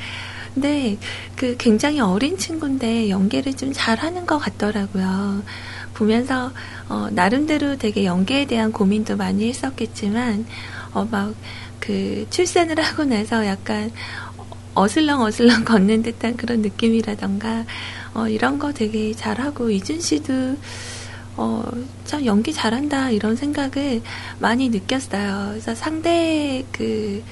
[0.53, 0.97] 근데
[1.35, 5.41] 그 굉장히 어린 친구인데 연기를 좀 잘하는 것 같더라고요.
[5.95, 6.51] 보면서
[6.89, 10.45] 어, 나름대로 되게 연기에 대한 고민도 많이 했었겠지만
[10.93, 11.33] 어, 막
[11.81, 13.91] 그 출산을 하고 나서 약간
[14.73, 17.65] 어슬렁 어슬렁 걷는 듯한 그런 느낌이라던가
[18.13, 20.55] 어, 이런 거 되게 잘하고 이준 씨도
[21.37, 21.63] 어,
[22.05, 24.01] 참 연기 잘한다 이런 생각을
[24.39, 25.49] 많이 느꼈어요.
[25.51, 27.23] 그래서 상대 그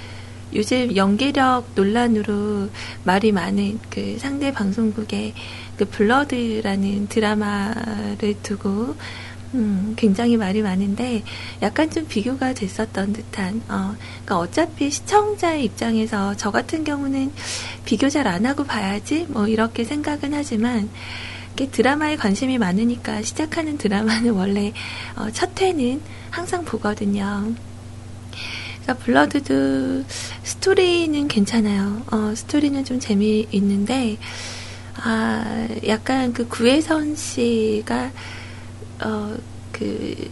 [0.53, 2.69] 요즘 연기력 논란으로
[3.03, 5.33] 말이 많은 그 상대 방송국의
[5.77, 8.95] 그 블러드라는 드라마를 두고
[9.53, 11.23] 음, 굉장히 말이 많은데
[11.61, 17.31] 약간 좀 비교가 됐었던 듯한 어, 그러니까 어차피 시청자의 입장에서 저 같은 경우는
[17.85, 20.89] 비교 잘 안 하고 봐야지 뭐 이렇게 생각은 하지만
[21.71, 24.71] 드라마에 관심이 많으니까 시작하는 드라마는 원래
[25.15, 27.53] 어, 첫 회는 항상 보거든요.
[28.83, 30.03] 그러니까 블러드도
[30.43, 32.01] 스토리는 괜찮아요.
[32.11, 34.17] 어, 스토리는 좀 재미있는데
[35.01, 38.11] 아 약간 그 구혜선 씨가
[39.01, 39.35] 어,
[39.71, 40.29] 그,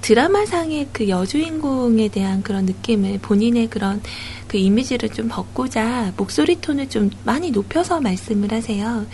[0.00, 4.02] 드라마상의 그 여주인공에 대한 그런 느낌을 본인의 그런
[4.48, 9.06] 그 이미지를 좀 벗고자 목소리 톤을 좀 많이 높여서 말씀을 하세요.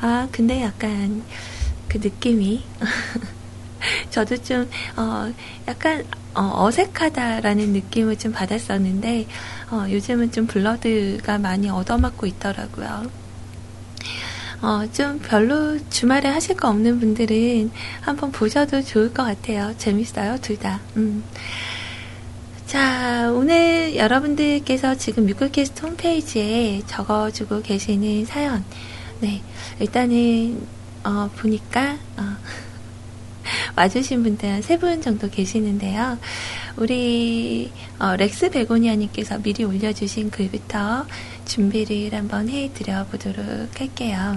[0.00, 1.22] 아, 근데 약간
[1.88, 2.62] 그 느낌이
[4.10, 5.32] 저도 좀, 어,
[5.68, 9.26] 약간, 어, 어색하다라는 느낌을 좀 받았었는데,
[9.70, 13.21] 어, 요즘은 좀 블러드가 많이 얻어맞고 있더라고요.
[14.62, 19.74] 어, 좀 별로 주말에 하실 거 없는 분들은 한번 보셔도 좋을 것 같아요.
[19.76, 20.78] 재밌어요, 둘 다.
[20.96, 21.24] 음.
[22.66, 28.64] 자, 오늘 여러분들께서 지금 뮤클캐스트 홈페이지에 적어주고 계시는 사연.
[29.20, 29.42] 네,
[29.80, 30.64] 일단은,
[31.02, 32.36] 어, 보니까, 어,
[33.76, 36.18] 와주신 분들 한 세 분 정도 계시는데요.
[36.76, 41.06] 우리, 어, 렉스 베고니아님께서 미리 올려주신 글부터
[41.46, 44.36] 준비를 한번 해드려 보도록 할게요.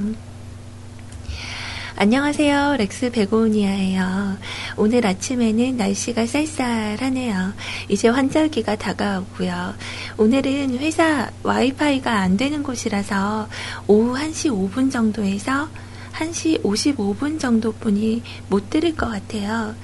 [1.98, 2.76] 안녕하세요.
[2.78, 4.38] 렉스 베고니아예요.
[4.76, 7.54] 오늘 아침에는 날씨가 쌀쌀하네요.
[7.88, 9.76] 이제 환절기가 다가오고요.
[10.17, 13.48] 오늘은 회사 와이파이가 안 되는 곳이라서
[13.88, 15.69] 오후 1시 5분 정도에서
[16.15, 19.75] 1시 55분 정도뿐이 못 들을 것 같아요.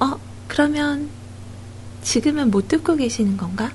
[0.00, 1.10] 어, 그러면
[2.02, 3.72] 지금은 못 듣고 계시는 건가?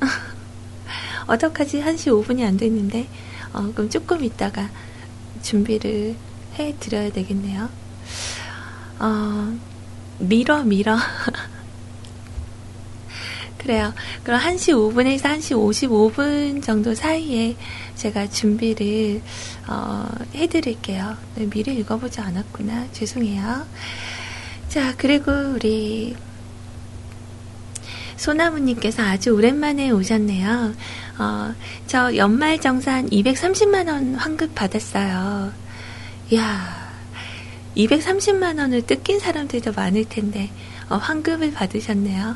[1.26, 1.82] 어떡하지?
[1.82, 3.08] 1시 5분이 안 됐는데.
[3.52, 4.70] 어, 그럼 조금 있다가
[5.42, 6.14] 준비를
[6.58, 7.68] 해 드려야 되겠네요.
[9.00, 9.58] 어,
[10.18, 10.96] 밀어, 밀어.
[13.58, 13.92] 그래요.
[14.24, 17.56] 그럼 1시 5분에서 1시 55분 정도 사이에
[18.00, 19.20] 제가 준비를,
[19.68, 21.18] 어, 해드릴게요.
[21.34, 22.90] 네, 미리 읽어보지 않았구나.
[22.92, 23.66] 죄송해요.
[24.70, 26.16] 자, 그리고 우리,
[28.16, 30.74] 소나무님께서 아주 오랜만에 오셨네요.
[31.18, 31.54] 어,
[31.86, 35.52] 저 연말 정산 230만원 환급 받았어요.
[36.30, 36.90] 이야,
[37.76, 40.48] 230만원을 뜯긴 사람들도 많을 텐데,
[40.88, 42.34] 어, 환급을 받으셨네요.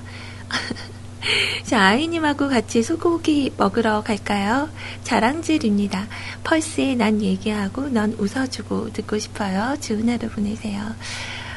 [1.65, 4.69] 자, 아이님하고 같이 소고기 먹으러 갈까요?
[5.03, 6.07] 자랑질입니다.
[6.45, 9.77] 펄스에 난 얘기하고 넌 웃어주고 듣고 싶어요.
[9.81, 10.83] 좋은 하루 보내세요.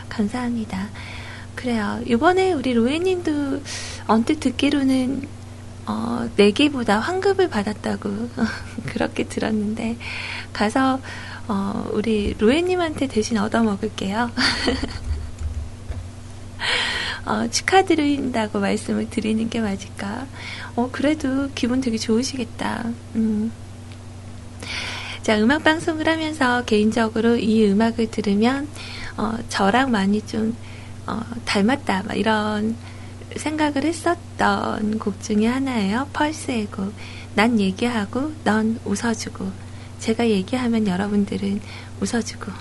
[0.10, 0.90] 감사합니다.
[1.56, 2.00] 그래요.
[2.06, 3.62] 이번에 우리 로에님도
[4.08, 5.28] 언뜻 듣기로는
[5.88, 8.30] 어, 내기보다 환급을 받았다고
[8.88, 9.98] 그렇게 들었는데
[10.52, 11.00] 가서
[11.48, 14.32] 어, 우리 로에님한테 대신 얻어먹을게요.
[17.28, 20.26] 어, 축하드린다고 말씀을 드리는 게 맞을까?
[20.78, 22.86] 어, 그래도 기분 되게 좋으시겠다.
[23.16, 23.52] 음.
[25.24, 28.70] 자, 음악 방송을 하면서 개인적으로 이 음악을 들으면,
[29.18, 30.56] 어, 저랑 많이 좀,
[31.06, 32.78] 어, 닮았다, 막 이런
[33.36, 36.08] 생각을 했었던 곡 중에 하나예요.
[36.14, 36.94] 펄스의 곡.
[37.36, 39.52] 난 얘기하고, 넌 웃어주고.
[40.00, 41.60] 제가 얘기하면 여러분들은
[42.00, 42.54] 웃어주고.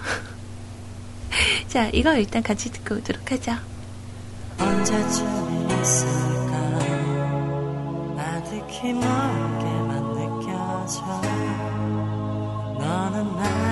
[1.69, 3.76] 자, 이거 일단 같이 듣고 오도록 하죠.
[4.59, 6.53] 언제쯤 있을까?
[8.19, 11.03] 아득히 멀게만 느껴져.
[12.79, 13.66] 너는 나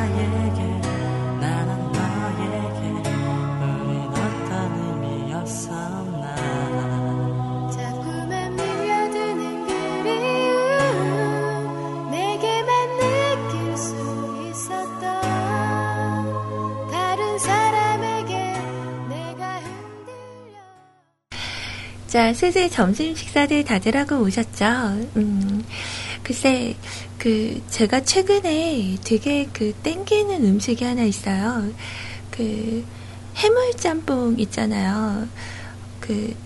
[22.14, 24.64] 자, 슬슬 점심 식사들 다들 하고 오셨죠?
[25.16, 25.64] 음,
[26.22, 26.76] 글쎄,
[27.18, 31.72] 그, 제가 최근에 되게 그 땡기는 음식이 하나 있어요.
[32.30, 32.84] 그,
[33.34, 35.26] 해물짬뽕 있잖아요.
[35.98, 36.36] 그,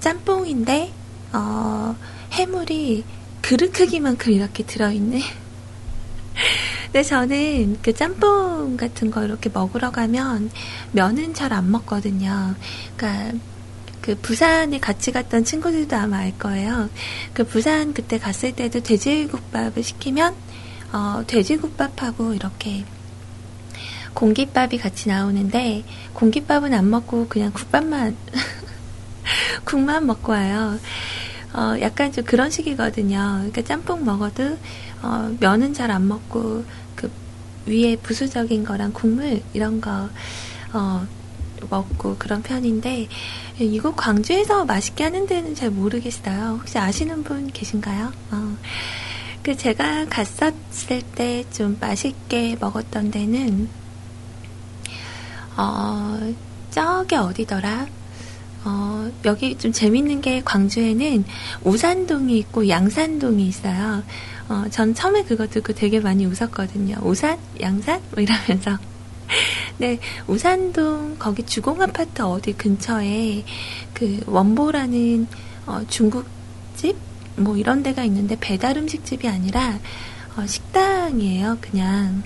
[0.00, 0.92] 짬뽕인데,
[1.34, 1.94] 어,
[2.32, 3.04] 해물이
[3.42, 5.22] 그릇 크기만큼 이렇게 들어있네.
[6.86, 10.50] 근데 저는 그 짬뽕 같은 거 이렇게 먹으러 가면
[10.90, 12.56] 면은 잘 안 먹거든요.
[12.96, 13.38] 그러니까
[14.06, 16.88] 그 부산에 같이 갔던 친구들도 아마 알 거예요.
[17.32, 20.32] 그 부산 그때 갔을 때도 돼지국밥을 시키면
[20.92, 22.84] 어, 돼지국밥하고 이렇게
[24.14, 25.82] 공깃밥이 같이 나오는데
[26.14, 28.16] 공깃밥은 안 먹고 그냥 국밥만
[29.66, 30.78] 국만 먹고 와요.
[31.52, 33.18] 어, 약간 좀 그런 식이거든요.
[33.38, 34.56] 그러니까 짬뽕 먹어도,
[35.02, 37.10] 어, 면은 잘 안 먹고, 그,
[37.64, 40.10] 위에 부수적인 거랑 국물, 이런 거,
[40.74, 41.06] 어,
[41.70, 43.08] 먹고 그런 편인데,
[43.58, 46.58] 이곳 광주에서 맛있게 하는 데는 잘 모르겠어요.
[46.60, 48.12] 혹시 아시는 분 계신가요?
[48.32, 48.56] 어.
[49.42, 53.68] 그 제가 갔었을 때 좀 맛있게 먹었던 데는,
[55.56, 56.34] 어,
[56.70, 57.86] 저기 어디더라?
[58.64, 61.24] 어, 여기 좀 재밌는 게 광주에는
[61.62, 64.02] 우산동이 있고 양산동이 있어요.
[64.48, 66.96] 어, 전 처음에 그거 듣고 되게 많이 웃었거든요.
[67.02, 67.38] 우산?
[67.60, 68.00] 양산?
[68.12, 68.78] 뭐 이러면서.
[69.78, 73.44] 네, 우산동 거기 주공 아파트 어디 근처에
[73.94, 75.26] 그 원보라는
[75.66, 76.96] 어, 중국집?
[77.36, 79.78] 뭐 이런 데가 있는데 배달 음식집이 아니라
[80.36, 82.22] 어, 식당이에요, 그냥.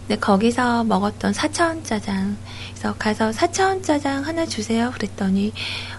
[0.00, 2.36] 근데 거기서 먹었던 사천 짜장.
[2.70, 4.90] 그래서 가서 사천 짜장 하나 주세요.
[4.92, 5.52] 그랬더니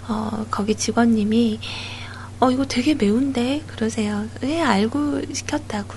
[0.08, 1.60] 어, 거기 직원님이
[2.40, 4.26] 어 이거 되게 매운데 그러세요.
[4.42, 5.94] 왜 알고 시켰다고.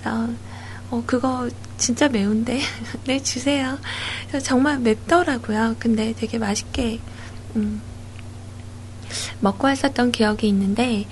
[0.00, 0.28] 그래서
[0.90, 2.60] 어 그거 진짜 매운데
[3.06, 3.78] 네 주세요.
[4.42, 5.76] 정말 맵더라고요.
[5.78, 7.00] 근데 되게 맛있게
[7.56, 7.80] 음,
[9.40, 11.06] 먹고 왔었던 기억이 있는데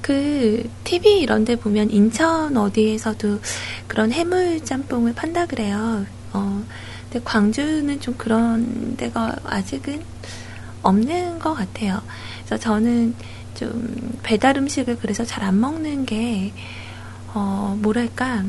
[0.00, 3.40] 그 TV 이런 데 보면 인천 어디에서도
[3.86, 6.06] 그런 해물 짬뽕을 판다 그래요.
[6.32, 6.62] 어,
[7.04, 10.02] 근데 광주는 좀 그런 데가 아직은
[10.82, 12.00] 없는 것 같아요.
[12.46, 13.14] 그래서 저는
[13.54, 16.52] 좀 배달 음식을 그래서 잘 안 먹는 게,
[17.34, 18.44] 어, 뭐랄까,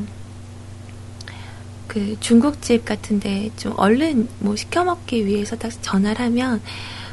[1.90, 6.62] 그 중국집 같은데 좀 얼른 뭐 시켜 먹기 위해서 딱 전화를 하면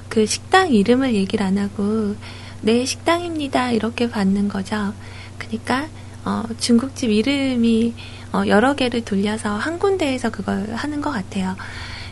[0.07, 2.15] 그 식당 이름을 얘기를 안 하고
[2.61, 4.93] 네 식당입니다 이렇게 받는 거죠.
[5.39, 5.88] 그러니까
[6.25, 7.95] 어, 중국집 이름이
[8.34, 11.55] 어, 여러 개를 돌려서 한 군데에서 그걸 하는 것 같아요.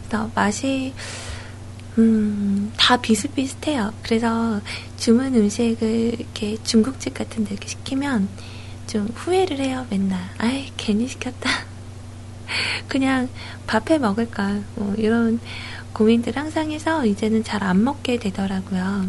[0.08, 0.92] 그래서 맛이
[2.00, 3.94] 음, 다 비슷비슷해요.
[4.02, 4.60] 그래서
[4.98, 8.28] 주문 음식을 이렇게 중국집 같은 데 이렇게 시키면
[8.88, 10.20] 좀 후회를 해요, 맨날.
[10.40, 11.75] 아이, 괜히 시켰다.
[12.88, 13.30] 그냥
[13.68, 14.60] 밥해 먹을까.
[14.76, 15.40] 뭐 이런
[15.94, 19.08] 고민들 항상 해서 이제는 잘 안 먹게 되더라고요.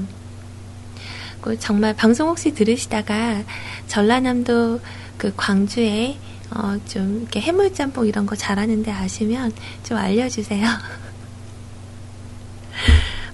[1.40, 3.42] 그 정말 방송 혹시 들으시다가
[3.86, 4.80] 전라남도
[5.18, 6.18] 그 광주에
[6.50, 10.66] 어, 좀 이렇게 해물짬뽕 이런 거 잘하는데 아시면 좀 알려주세요.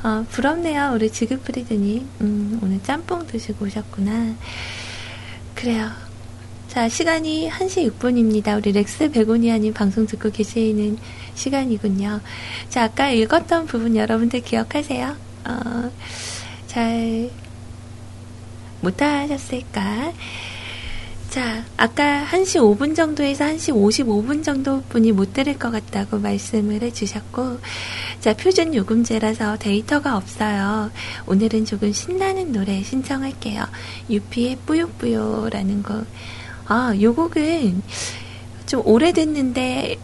[0.02, 0.92] 어, 부럽네요.
[0.94, 2.08] 우리 지그프리드님.
[2.22, 4.34] 음, 오늘 짬뽕 드시고 오셨구나.
[5.54, 5.90] 그래요.
[6.72, 8.56] 자, 시간이 1시 6분입니다.
[8.56, 10.96] 우리 렉스 베고니아님 방송 듣고 계시는
[11.34, 12.22] 시간이군요.
[12.70, 15.14] 자, 아까 읽었던 부분 여러분들 기억하세요?
[15.44, 15.90] 어,
[16.66, 17.30] 잘
[18.80, 20.14] 못하셨을까?
[21.28, 27.58] 자, 아까 1시 5분 정도에서 1시 55분 정도 분이 못 들을 것 같다고 말씀을 해주셨고,
[28.20, 30.90] 자, 표준 요금제라서 데이터가 없어요.
[31.26, 33.62] 오늘은 조금 신나는 노래 신청할게요.
[34.08, 36.06] 유피의 뿌요뿌요라는 곡.
[36.66, 37.82] 아, 요 곡은
[38.66, 39.98] 좀 오래됐는데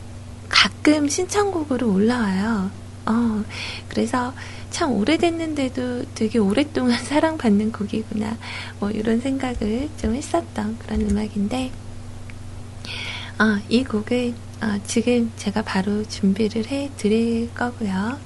[0.48, 2.70] 가끔 신청곡으로 올라와요.
[3.06, 3.44] 어,
[3.88, 4.34] 그래서
[4.70, 8.36] 참 오래됐는데도 되게 오랫동안 사랑받는 곡이구나.
[8.80, 11.70] 뭐 이런 생각을 좀 했었던 그런 음악인데,
[13.38, 18.18] 어, 이 곡은 어, 지금 제가 바로 준비를 해 드릴 거고요.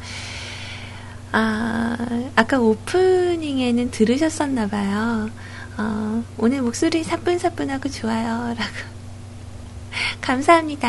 [1.33, 1.97] 아,
[2.35, 5.31] 아까 오프닝에는 들으셨었나봐요.
[5.79, 8.55] 어, 오늘 목소리 사뿐사뿐하고 좋아요.
[8.55, 8.93] 라고.
[10.21, 10.89] 감사합니다.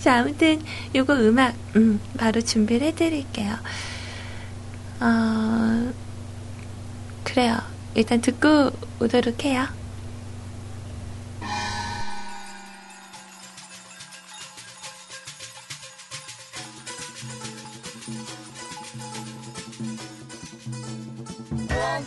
[0.00, 0.62] 자, 아무튼
[0.94, 3.54] 요거 음악 음, 바로 준비를 해드릴게요.
[5.00, 5.92] 어,
[7.24, 7.58] 그래요.
[7.94, 8.70] 일단 듣고
[9.00, 9.66] 오도록 해요.
[21.92, 22.06] One,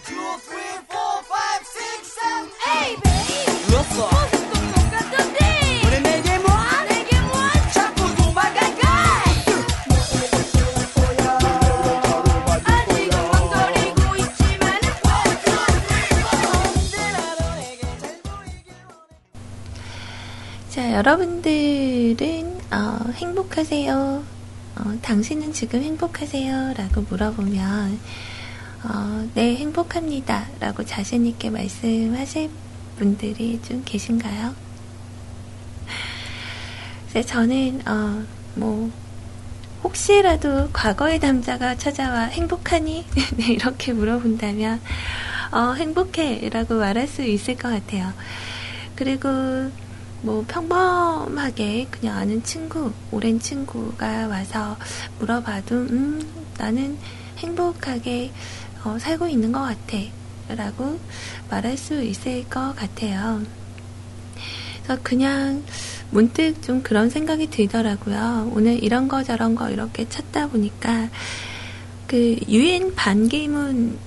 [21.05, 24.23] 여러분들은 어, 행복하세요?
[24.75, 26.73] 어, 당신은 지금 행복하세요?
[26.75, 27.99] 라고 물어보면
[28.85, 30.47] 어, 네, 행복합니다.
[30.59, 32.49] 라고 자신있게 말씀하실
[32.97, 34.55] 분들이 좀 계신가요?
[37.23, 38.23] 저는, 어,
[38.55, 38.89] 뭐,
[39.83, 43.05] 혹시라도 과거의 남자가 찾아와 행복하니?
[43.37, 44.81] 네, 이렇게 물어본다면,
[45.51, 46.49] 어, 행복해.
[46.49, 48.11] 라고 말할 수 있을 것 같아요.
[48.95, 49.69] 그리고,
[50.26, 54.76] 뭐, 평범하게 그냥 아는 친구, 오랜 친구가 와서
[55.19, 56.97] 물어봐도, 음, 나는
[57.38, 58.32] 행복하게,
[58.84, 59.99] 어, 살고 있는 것 같아.
[60.47, 60.99] 라고
[61.49, 63.43] 말할 수 있을 것 같아요.
[64.84, 65.63] 그래서 그냥
[66.09, 68.51] 문득 좀 그런 생각이 들더라고요.
[68.53, 71.09] 오늘 이런 거 저런 거 이렇게 찾다 보니까
[72.07, 73.97] 그 유엔 반기문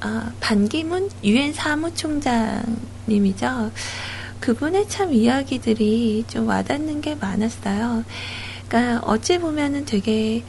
[0.00, 3.70] 아, 반기문 유엔 사무총장님이죠.
[4.46, 8.04] 그분의 참 이야기들이 좀 와닿는 게 많았어요.
[8.68, 10.44] 그러니까 어찌 보면은 되게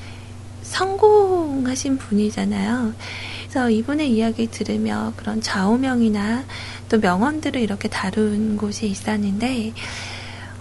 [0.62, 2.94] 성공하신 분이잖아요.
[3.42, 6.46] 그래서 이분의 이야기 들으며 그런 좌우명이나
[6.90, 9.74] 또 명언들을 이렇게 다룬 곳이 있었는데,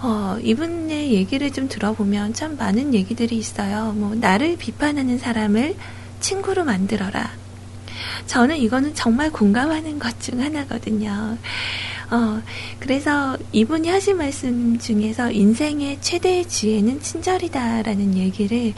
[0.01, 3.93] 어, 이분의 얘기를 좀 들어보면 참 많은 얘기들이 있어요.
[3.93, 5.77] 뭐, 나를 비판하는 사람을
[6.21, 7.33] 친구로 만들어라.
[8.27, 11.37] 저는 이거는 정말 공감하는 것 중 하나거든요.
[12.11, 12.41] 어,
[12.79, 18.75] 그래서 이분이 하신 말씀 중에서 인생의 최대의 지혜는 친절이다라는 얘기를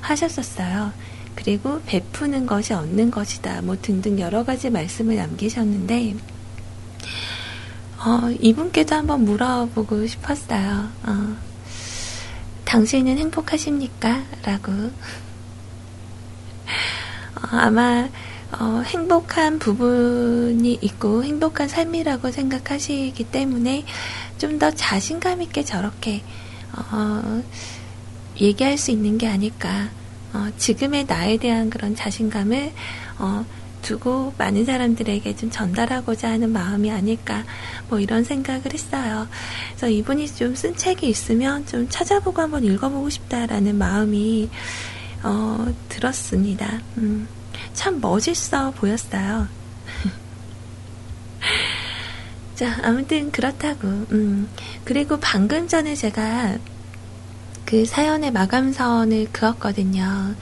[0.00, 0.92] 하셨었어요.
[1.34, 3.62] 그리고 베푸는 것이 얻는 것이다.
[3.62, 6.14] 뭐 등등 여러 가지 말씀을 남기셨는데,
[7.98, 10.88] 어, 이분께도 한번 물어보고 싶었어요.
[11.02, 11.36] 어,
[12.64, 14.22] 당신은 행복하십니까?
[14.42, 14.72] 라고.
[14.72, 14.90] 어,
[17.50, 18.08] 아마,
[18.58, 23.84] 어, 행복한 부분이 있고 행복한 삶이라고 생각하시기 때문에
[24.38, 26.22] 좀 더 자신감 있게 저렇게,
[26.76, 27.42] 어,
[28.40, 29.88] 얘기할 수 있는 게 아닐까.
[30.32, 32.72] 어, 지금의 나에 대한 그런 자신감을
[33.18, 33.44] 어,
[33.82, 37.44] 두고 많은 사람들에게 좀 전달하고자 하는 마음이 아닐까
[37.88, 39.26] 뭐 이런 생각을 했어요.
[39.70, 44.50] 그래서 이분이 좀 쓴 책이 있으면 좀 찾아보고 한번 읽어보고 싶다라는 마음이
[45.22, 46.80] 어, 들었습니다.
[46.98, 47.26] 음,
[47.74, 49.48] 참 멋있어 보였어요.
[52.54, 53.88] 자, 아무튼 그렇다고.
[53.88, 54.48] 음,
[54.84, 56.58] 그리고 방금 전에 제가
[57.64, 60.34] 그 사연의 마감선을 그었거든요.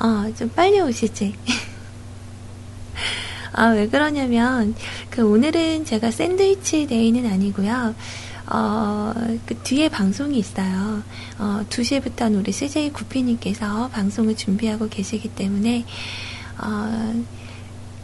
[0.00, 1.34] 어, 좀 빨리 오시지.
[3.52, 4.76] 아, 왜 그러냐면,
[5.10, 7.96] 그 오늘은 제가 샌드위치 데이는 아니고요.
[8.50, 9.12] 어,
[9.44, 11.02] 그 뒤에 방송이 있어요.
[11.38, 15.84] 어, 2시부터는 우리 CJ 구피님께서 방송을 준비하고 계시기 때문에,
[16.58, 17.24] 어,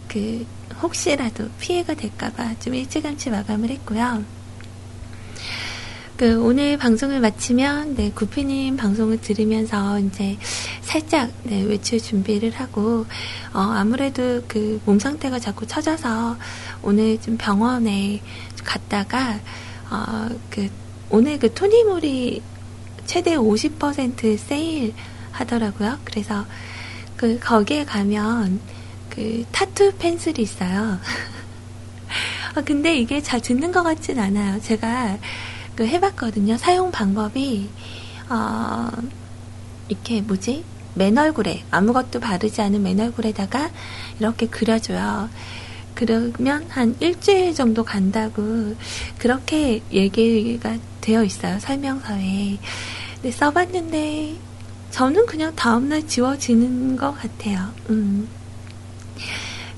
[0.09, 0.47] 그,
[0.83, 4.25] 혹시라도 피해가 될까봐 좀 일찌감치 마감을 했고요.
[6.17, 10.39] 그 오늘 방송을 마치면 네 구피님 방송을 들으면서 이제
[10.81, 13.05] 살짝 네 외출 준비를 하고
[13.53, 16.37] 어 아무래도 그 몸 상태가 자꾸 처져서
[16.83, 18.21] 오늘 좀 병원에
[18.63, 19.41] 갔다가
[19.91, 20.69] 어 그
[21.11, 22.43] 오늘 그 토니모리
[23.07, 24.95] 최대 50% 세일
[25.33, 25.99] 하더라고요.
[26.05, 26.45] 그래서
[27.17, 28.61] 그 거기에 가면
[29.11, 30.99] 그 타투 펜슬이 있어요.
[32.55, 34.61] 아, 근데 이게 잘 듣는 것 같진 않아요.
[34.61, 35.19] 제가
[35.75, 36.57] 그 해봤거든요.
[36.57, 37.69] 사용 방법이
[38.29, 38.91] 어,
[39.89, 40.65] 이렇게 뭐지?
[40.95, 43.71] 맨 얼굴에 아무것도 바르지 않은 맨 얼굴에다가
[44.21, 45.29] 이렇게 그려줘요.
[45.95, 48.75] 그러면 한 일주일 정도 간다고
[49.19, 51.59] 그렇게 얘기가 되어 있어요.
[51.61, 52.59] 설명서에.
[53.15, 54.37] 근데 써봤는데
[54.95, 57.69] 저는 그냥 다음날 지워지는 것 같아요.
[57.91, 58.29] 음.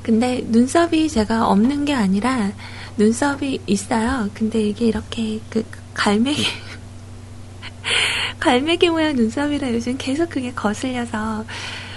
[0.02, 2.52] 근데 눈썹이 제가 없는 게 아니라
[2.98, 4.28] 눈썹이 있어요.
[4.34, 5.64] 근데 이게 이렇게 그
[5.94, 6.44] 갈매기
[8.38, 11.46] 갈매기 모양 눈썹이라 요즘 계속 그게 거슬려서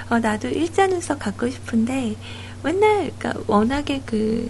[0.09, 2.15] 어, 나도 일자 눈썹 갖고 싶은데
[2.63, 4.49] 맨날 그러니까 워낙에 그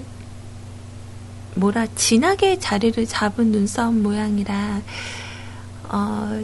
[1.55, 4.81] 뭐라 진하게 자리를 잡은 눈썹 모양이라
[5.85, 6.43] 어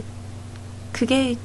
[0.90, 1.36] 그게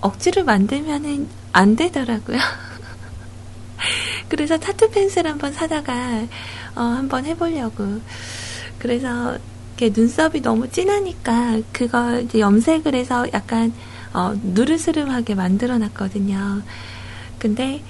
[0.00, 2.38] 억지로 만들면은 안 되더라고요.
[4.28, 6.26] 그래서 타투 펜슬 한번 사다가
[6.74, 8.00] 어 한번 해보려고.
[8.78, 9.38] 그래서
[9.76, 13.72] 이렇게 눈썹이 너무 진하니까 그거 이제 염색을 해서 약간
[14.12, 16.62] 어, 누르스름하게 만들어 놨거든요.
[17.38, 17.82] 근데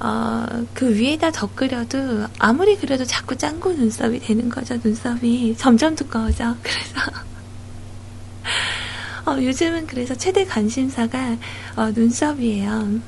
[0.00, 4.78] 어, 그 위에다 덧그려도 아무리 그려도 자꾸 짱구 눈썹이 되는 거죠.
[4.82, 6.54] 눈썹이 점점 두꺼워져.
[6.62, 7.10] 그래서
[9.28, 11.36] 어, 요즘은 그래서 최대 관심사가
[11.76, 12.98] 어, 눈썹이에요.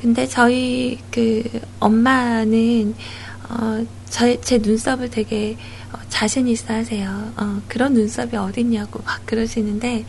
[0.00, 1.42] 근데 저희 그
[1.80, 2.94] 엄마는
[3.50, 5.58] 어, 저, 제 눈썹을 되게
[5.92, 7.32] 어, 자신 있어 하세요.
[7.36, 10.06] 어, 그런 눈썹이 어딨냐고 막 그러시는데,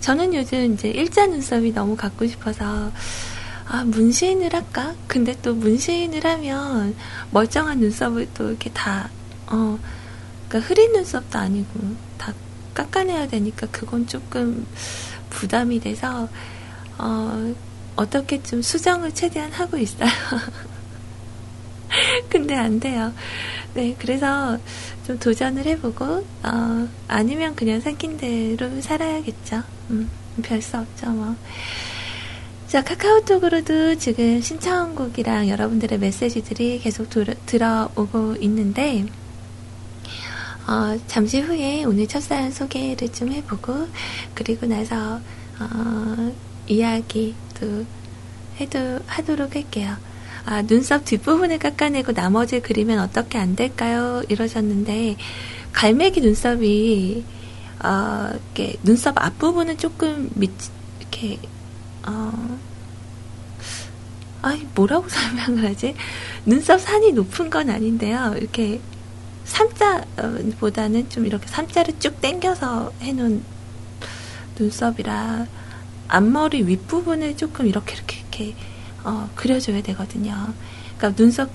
[0.00, 2.92] 저는 요즘 이제 일자 눈썹이 너무 갖고 싶어서,
[3.66, 4.94] 아, 문신을 할까?
[5.08, 6.94] 근데 또 문신을 하면
[7.32, 9.10] 멀쩡한 눈썹을 또 이렇게 다,
[9.48, 9.78] 어,
[10.48, 12.07] 그러니까 흐린 눈썹도 아니고 다
[12.78, 14.64] 깎아내야 되니까 그건 조금
[15.30, 16.28] 부담이 돼서,
[16.98, 17.54] 어,
[17.96, 20.08] 어떻게 좀 수정을 최대한 하고 있어요.
[22.30, 23.12] 근데 안 돼요.
[23.74, 24.56] 네, 그래서
[25.06, 29.62] 좀 도전을 해보고, 어, 아니면 그냥 생긴 대로 살아야겠죠.
[29.90, 30.08] 음,
[30.42, 31.34] 별 수 없죠, 뭐.
[32.68, 39.06] 자, 카카오톡으로도 지금 신청곡이랑 여러분들의 메시지들이 계속 들, 들어오고 있는데,
[40.68, 43.88] 어, 잠시 후에 오늘 첫 사연 소개를 좀 해보고,
[44.34, 45.18] 그리고 나서,
[45.58, 46.32] 어,
[46.66, 47.86] 이야기도
[48.60, 49.96] 해도, 하도록 할게요.
[50.44, 54.22] 아, 눈썹 뒷부분을 깎아내고 나머지 그리면 어떻게 안 될까요?
[54.28, 55.16] 이러셨는데,
[55.72, 57.24] 갈매기 눈썹이,
[57.82, 60.50] 어, 이렇게, 눈썹 앞부분은 조금 밑,
[61.00, 61.38] 이렇게,
[62.06, 62.58] 어,
[64.42, 65.94] 아이, 뭐라고 설명을 하지?
[66.44, 68.34] 눈썹 산이 높은 건 아닌데요.
[68.36, 68.80] 이렇게,
[69.48, 73.42] 삼자보다는 좀 이렇게 삼자를 쭉 당겨서 해놓은
[74.58, 75.46] 눈썹이라
[76.08, 78.54] 앞머리 윗부분을 조금 이렇게 이렇게 이렇게
[79.04, 80.52] 어, 그려줘야 되거든요.
[80.96, 81.50] 그러니까 눈썹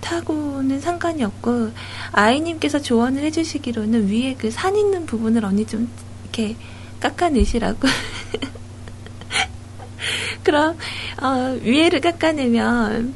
[0.00, 1.70] 끝하고는 상관이 없고
[2.12, 5.88] 아이님께서 조언을 해주시기로는 위에 그 산 있는 부분을 언니 좀
[6.24, 6.56] 이렇게
[7.00, 7.88] 깎아내시라고.
[10.42, 10.76] 그럼
[11.20, 13.14] 어, 위에를 깎아내면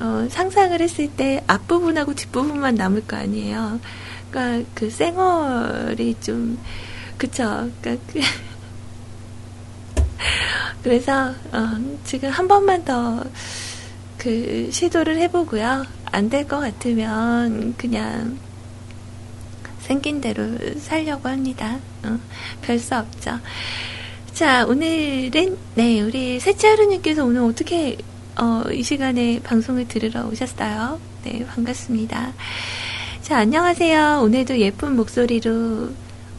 [0.00, 3.80] 어, 상상을 했을 때 앞부분하고 뒷부분만 남을 거 아니에요.
[4.30, 6.58] 그러니까 그 쌩얼이 좀
[7.18, 7.70] 그쵸.
[7.80, 8.20] 그러니까 그
[10.82, 13.22] 그래서 어, 지금 한 번만 더
[14.24, 15.84] 그 시도를 해보고요.
[16.06, 18.38] 안 될 것 같으면 그냥
[19.80, 20.42] 생긴 대로
[20.78, 21.78] 살려고 합니다.
[22.04, 22.18] 어,
[22.62, 23.38] 별수 없죠.
[24.32, 27.98] 자, 오늘은, 네, 우리 셋째 하루님께서 오늘 어떻게,
[28.36, 30.98] 어, 이 시간에 방송을 들으러 오셨어요?
[31.24, 32.32] 네, 반갑습니다.
[33.22, 34.20] 자, 안녕하세요.
[34.22, 35.90] 오늘도 예쁜 목소리로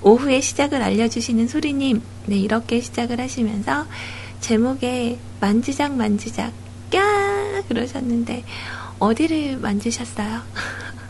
[0.02, 2.02] 오후의 시작을 알려주시는 소리님.
[2.26, 3.86] 네, 이렇게 시작을 하시면서
[4.42, 6.54] 제목에 만지작 만지작,
[6.92, 7.64] 까!
[7.70, 8.44] 그러셨는데,
[9.00, 10.42] 어디를 만지셨어요?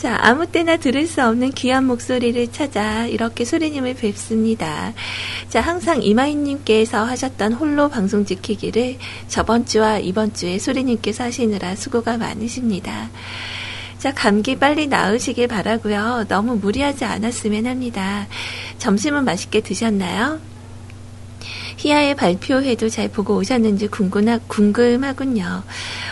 [0.00, 4.94] 자, 아무 때나 들을 수 없는 귀한 목소리를 찾아 이렇게 소리님을 뵙습니다.
[5.50, 8.96] 자, 항상 이마희님께서 하셨던 홀로 방송 지키기를
[9.28, 13.10] 저번 주와 이번 주에 소리님께서 하시느라 수고가 많으십니다.
[13.98, 16.24] 자, 감기 빨리 나으시길 바라고요.
[16.28, 18.26] 너무 무리하지 않았으면 합니다.
[18.78, 20.40] 점심은 맛있게 드셨나요?
[21.76, 25.62] 희아의 발표회도 잘 보고 오셨는지 궁금하, 궁금하군요.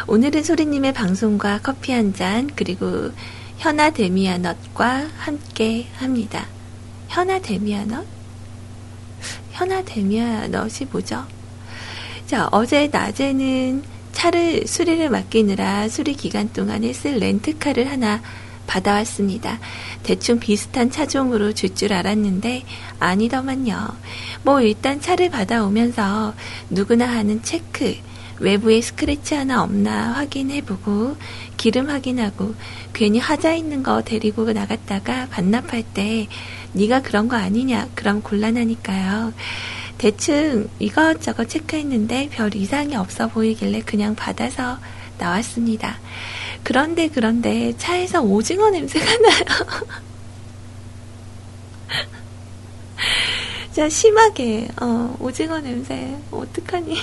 [0.09, 3.13] 오늘은 소리님의 방송과 커피 한 잔, 그리고
[3.59, 6.47] 현아 데미아넛과 함께 합니다.
[7.09, 8.07] 현아 데미아넛?
[9.53, 11.25] 현아 데미아넛이 뭐죠?
[12.27, 13.83] 자, 어제 낮에는
[14.13, 18.23] 차를 수리를 맡기느라 수리 기간 동안에 쓸 렌트카를 하나
[18.67, 19.59] 받아왔습니다.
[20.03, 22.65] 대충 비슷한 차종으로 줄 줄 알았는데
[23.01, 23.89] 아니더만요.
[24.43, 26.35] 뭐 일단 차를 받아오면서
[26.71, 27.97] 누구나 하는 체크,
[28.41, 31.17] 외부에 스크래치 하나 없나 확인해보고
[31.57, 32.55] 기름 확인하고
[32.93, 36.29] 괜히 하자 있는 거 데리고 나갔다가 반납할 때
[36.73, 39.33] 네가 그런 거 아니냐 그럼 곤란하니까요.
[39.99, 44.79] 대충 이것저것 체크했는데 별 이상이 없어 보이길래 그냥 받아서
[45.19, 45.99] 나왔습니다.
[46.63, 49.45] 그런데 그런데 차에서 오징어 냄새가 나요.
[53.73, 56.99] 자 심하게 어, 오징어 냄새 어떡하니?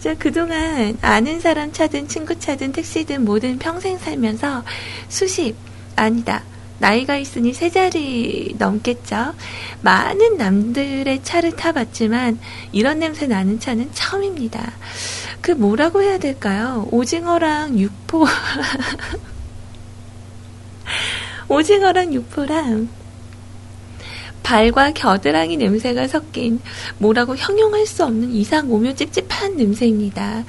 [0.00, 4.64] 자, 그동안 아는 사람 차든 친구 차든 택시든 뭐든 평생 살면서
[5.08, 5.54] 수십,
[5.96, 6.42] 아니다.
[6.78, 9.34] 나이가 있으니 세 자리 넘겠죠.
[9.82, 12.38] 많은 남들의 차를 타봤지만
[12.72, 14.72] 이런 냄새 나는 차는 처음입니다.
[15.42, 16.88] 그 뭐라고 해야 될까요?
[16.90, 18.26] 오징어랑 육포.
[21.48, 22.88] 오징어랑 육포랑
[24.42, 26.60] 발과 겨드랑이 냄새가 섞인
[26.98, 30.44] 뭐라고 형용할 수 없는 이상 오묘 찝찝한 냄새입니다.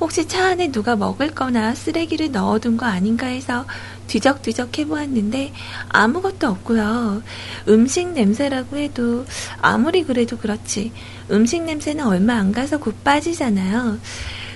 [0.00, 3.64] 혹시 차 안에 누가 먹을 거나 쓰레기를 넣어둔 거 아닌가 해서
[4.06, 5.52] 뒤적뒤적 해보았는데
[5.88, 7.22] 아무것도 없고요.
[7.68, 9.24] 음식 냄새라고 해도
[9.60, 10.92] 아무리 그래도 그렇지
[11.30, 13.98] 음식 냄새는 얼마 안 가서 곧 빠지잖아요.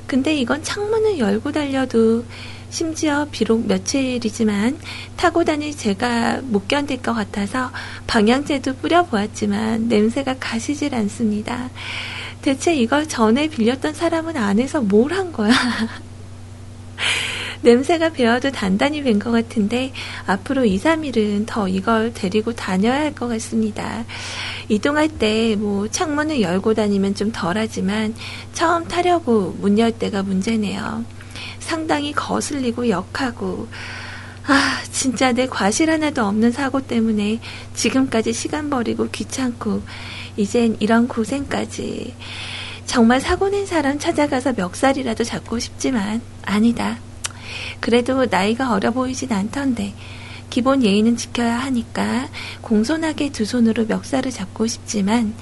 [0.06, 2.24] 근데 이건 창문을 열고 달려도
[2.74, 4.76] 심지어 비록 며칠이지만
[5.16, 7.70] 타고 다닐 제가 못 견딜 것 같아서
[8.08, 11.70] 방향제도 뿌려보았지만 냄새가 가시질 않습니다.
[12.42, 15.54] 대체 이걸 전에 빌렸던 사람은 안에서 뭘 한 거야?
[17.62, 19.92] 냄새가 배어도 단단히 밴것 같은데
[20.26, 24.04] 앞으로 2, 3일은 더 이걸 데리고 다녀야 할 것 같습니다.
[24.68, 28.14] 이동할 때 뭐 창문을 열고 다니면 좀 덜하지만
[28.52, 31.04] 처음 타려고 문 열 때가 문제네요.
[31.64, 33.68] 상당히 거슬리고 역하고
[34.46, 37.40] 아 진짜 내 과실 하나도 없는 사고 때문에
[37.74, 39.82] 지금까지 시간 버리고 귀찮고
[40.36, 42.14] 이젠 이런 고생까지
[42.84, 46.98] 정말 사고 낸 사람 찾아가서 멱살이라도 잡고 싶지만 아니다.
[47.80, 49.94] 그래도 나이가 어려 보이진 않던데
[50.50, 52.28] 기본 예의는 지켜야 하니까
[52.60, 55.34] 공손하게 두 손으로 멱살을 잡고 싶지만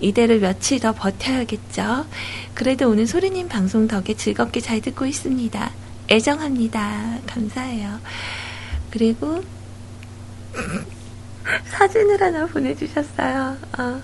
[0.00, 2.06] 이대로 며칠 더 버텨야겠죠.
[2.54, 5.70] 그래도 오늘 소리님 방송 덕에 즐겁게 잘 듣고 있습니다.
[6.10, 7.18] 애정합니다.
[7.26, 7.98] 감사해요.
[8.90, 9.42] 그리고
[11.70, 13.56] 사진을 하나 보내주셨어요.
[13.78, 14.02] 어,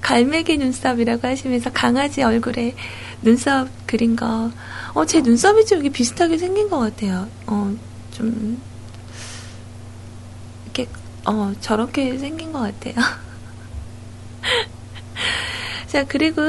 [0.00, 2.74] 갈매기 눈썹이라고 하시면서 강아지 얼굴에
[3.22, 4.50] 눈썹 그린 거.
[4.94, 7.28] 어, 제 눈썹이 좀 이렇게 비슷하게 생긴 것 같아요.
[7.46, 7.76] 어,
[8.12, 8.60] 좀,
[10.64, 10.88] 이렇게,
[11.26, 12.94] 어, 저렇게 생긴 것 같아요.
[15.86, 16.42] 자, 그리고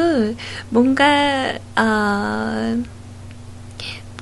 [0.69, 2.83] 뭔가, 어,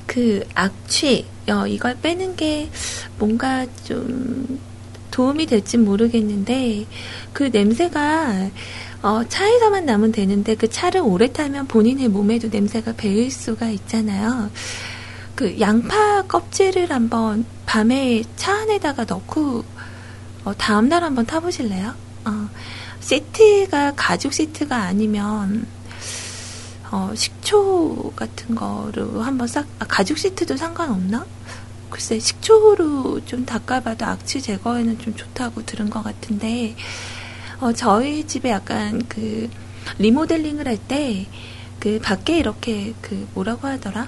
[0.05, 2.69] 그 악취, 어, 이걸 빼는 게
[3.17, 4.59] 뭔가 좀
[5.11, 6.85] 도움이 될진 모르겠는데,
[7.31, 8.49] 그 냄새가,
[9.03, 14.49] 어, 차에서만 나면 되는데, 그 차를 오래 타면 본인의 몸에도 냄새가 배일 수가 있잖아요.
[15.35, 19.63] 그 양파 껍질을 한번 밤에 차 안에다가 넣고,
[20.43, 21.93] 어, 다음날 한번 타보실래요?
[22.25, 22.49] 어,
[23.05, 25.67] 시트가 가죽 시트가 아니면
[26.91, 31.25] 어, 식초 같은 거로 한번 싹 아, 가죽 시트도 상관없나?
[31.89, 36.75] 글쎄 식초로 좀 닦아봐도 악취 제거에는 좀 좋다고 들은 것 같은데
[37.59, 39.49] 어, 저희 집에 약간 그
[39.99, 41.25] 리모델링을 할 때
[41.79, 44.07] 그 밖에 이렇게 그 뭐라고 하더라?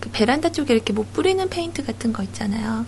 [0.00, 2.84] 그 베란다 쪽에 이렇게 못 뿌리는 페인트 같은 거 있잖아요.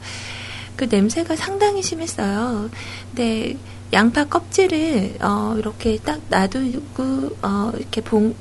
[0.79, 2.71] 그 냄새가 상당히 심했어요.
[3.11, 3.59] 근데
[3.93, 8.37] 양파 껍질을 어, 이렇게 딱 놔두고 어, 이렇게 봉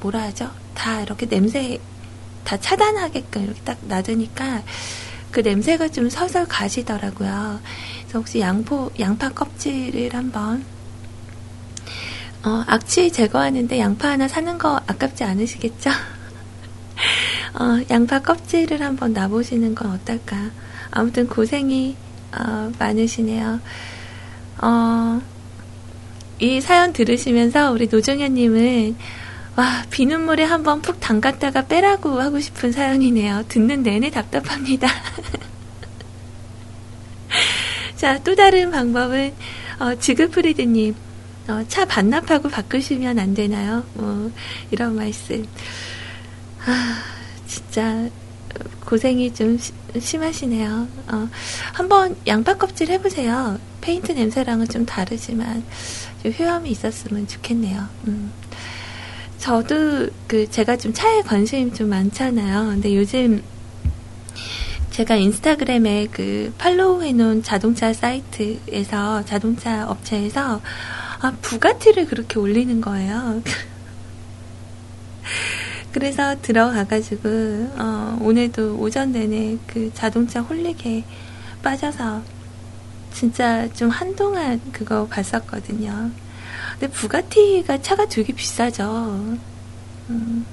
[0.00, 0.48] 뭐라 하죠?
[0.74, 1.80] 다 이렇게 냄새
[2.44, 4.62] 다 차단하게끔 이렇게 딱 놔두니까
[5.32, 7.58] 그 냄새가 좀 서서 가시더라고요.
[8.02, 10.64] 그래서 혹시 양포 양파 껍질을 한번
[12.44, 15.90] 어, 악취 제거하는데 양파 하나 사는 거 아깝지 않으시겠죠?
[17.58, 20.62] 어, 양파 껍질을 한번 놔보시는 건 어떨까?
[20.92, 21.96] 아무튼 고생이
[22.38, 23.60] 어, 많으시네요.
[24.62, 25.20] 어,
[26.38, 28.96] 이 사연 들으시면서 우리 노정현님은
[29.56, 33.44] 와 비눗물에 한번 푹 담갔다가 빼라고 하고 싶은 사연이네요.
[33.48, 34.88] 듣는 내내 답답합니다.
[37.96, 39.34] 자, 또 다른 방법은
[39.78, 40.94] 어, 지그프리드님
[41.48, 43.84] 어, 차 반납하고 바꾸시면 안 되나요?
[43.94, 44.30] 뭐
[44.70, 45.44] 이런 말씀.
[46.64, 47.02] 아,
[47.46, 48.08] 진짜
[48.84, 50.88] 고생이 좀 시, 심하시네요.
[51.08, 51.28] 어,
[51.72, 53.58] 한번 양파 껍질 해보세요.
[53.80, 55.64] 페인트 냄새랑은 좀 다르지만
[56.22, 57.88] 좀 효험이 있었으면 좋겠네요.
[58.08, 58.32] 음.
[59.38, 62.68] 저도 그 제가 좀 차에 관심이 좀 많잖아요.
[62.68, 63.42] 근데 요즘
[64.90, 70.60] 제가 인스타그램에 그 팔로우 해놓은 자동차 사이트에서 자동차 업체에서
[71.20, 73.42] 아 부가티를 그렇게 올리는 거예요.
[75.92, 77.28] 그래서 들어가가지고
[77.76, 81.04] 어, 오늘도 오전 내내 그 자동차 홀릭에
[81.62, 82.22] 빠져서
[83.12, 86.10] 진짜 좀 한동안 그거 봤었거든요.
[86.78, 89.36] 근데 부가티가 차가 되게 비싸죠.
[90.10, 90.46] 음,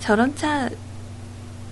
[0.00, 0.70] 저런 차,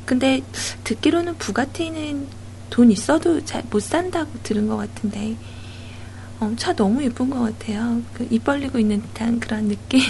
[0.05, 0.43] 근데
[0.83, 2.27] 듣기로는 부가티는
[2.71, 5.37] 돈 있어도 잘 못 산다고 들은 것 같은데,
[6.41, 8.03] 어, 차 너무 예쁜 것 같아요.
[8.15, 10.01] 그 입 벌리고 있는 듯한 그런 느낌.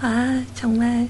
[0.00, 1.08] 아, 정말,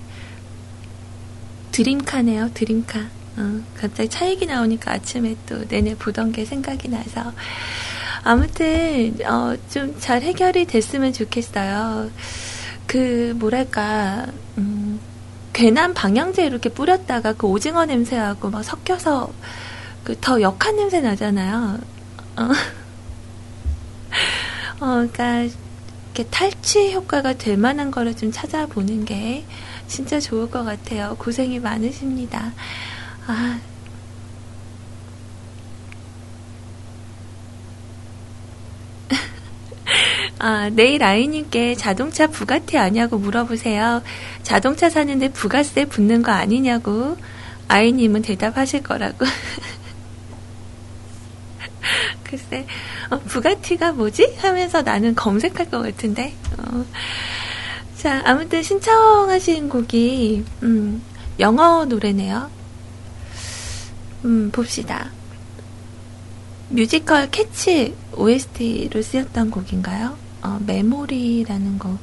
[1.73, 3.01] 드림카네요, 드림카.
[3.39, 7.33] 어, 갑자기 차 얘기 나오니까 아침에 또 내내 보던 게 생각이 나서,
[8.25, 12.11] 아무튼 어, 좀 잘 해결이 됐으면 좋겠어요.
[12.87, 14.27] 그 뭐랄까
[14.59, 15.01] 음,
[15.53, 19.33] 괜한 방향제 이렇게 뿌렸다가 그 오징어 냄새하고 막 섞여서
[20.05, 21.79] 그 더 역한 냄새 나잖아요.
[22.37, 22.43] 어,
[24.81, 25.55] 어 그러니까
[26.17, 29.45] 이렇게 탈취 효과가 될 만한 거를 좀 찾아보는 게
[29.87, 31.15] 진짜 좋을 것 같아요.
[31.19, 32.55] 고생이 많으십니다.
[33.27, 33.61] 아,
[40.39, 44.03] 아, 내일 아이님께 자동차 부가티 아냐고 물어보세요.
[44.43, 47.19] 자동차 사는데 부가세 붙는 거 아니냐고
[47.69, 49.27] 아이님은 대답하실 거라고.
[52.25, 52.67] 글쎄,
[53.11, 54.37] 어, 부가티가 뭐지?
[54.39, 56.35] 하면서 나는 검색할 것 같은데.
[56.59, 56.85] 어.
[57.97, 61.03] 자, 아무튼 신청하신 곡이, 음,
[61.39, 62.51] 영어 노래네요.
[64.25, 65.11] 음, 봅시다.
[66.69, 70.17] 뮤지컬 Cats OST로 쓰였던 곡인가요?
[70.43, 71.99] 어, Memory라는 거.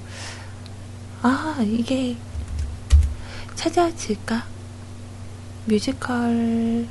[1.21, 2.15] 아, 이게
[3.55, 4.45] 찾아질까?
[5.65, 6.85] 뮤지컬.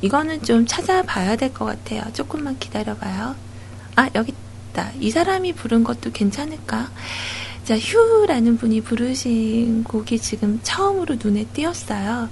[0.00, 2.02] 이거는 좀 찾아봐야 될 것 같아요.
[2.12, 3.34] 조금만 기다려봐요.
[3.96, 4.32] 아, 여기
[4.72, 4.92] 있다.
[5.00, 6.90] 이 사람이 부른 것도 괜찮을까?
[7.64, 12.28] 자, 휴라는 분이 부르신 곡이 지금 처음으로 눈에 띄었어요.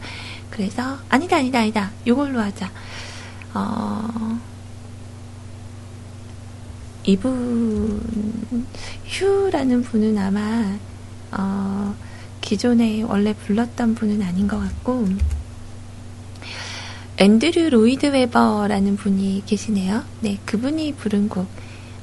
[0.51, 1.91] 그래서, 아니다, 아니다, 아니다.
[2.05, 2.71] 이걸로 하자.
[3.53, 4.39] 어,
[7.05, 8.01] 이분
[9.07, 10.77] 휴라는 분은 아마
[11.33, 11.95] 어,
[12.41, 15.09] 기존에 원래 불렀던 분은 아닌 것 같고
[17.19, 20.03] 앤드류 로이드 웨버라는 분이 계시네요.
[20.21, 21.47] 네, 그분이 부른 곡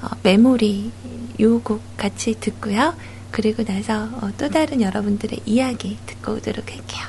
[0.02, 0.92] 어, 메모리
[1.40, 2.96] 요 곡 같이 듣고요.
[3.32, 7.02] 그리고 나서 어, 또 다른 여러분들의 이야기 듣고 오도록 할게요.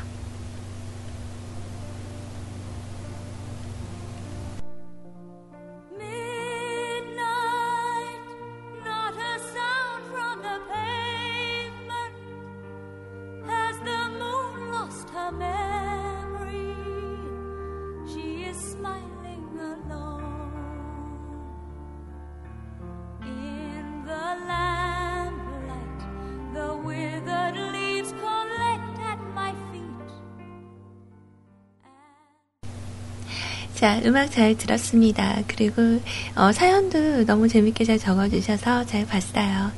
[33.85, 35.43] 자, 음악 잘 들었습니다.
[35.47, 36.01] 그리고
[36.35, 39.73] 어, 사연도 너무 재밌게 잘 적어주셔서 잘 봤어요.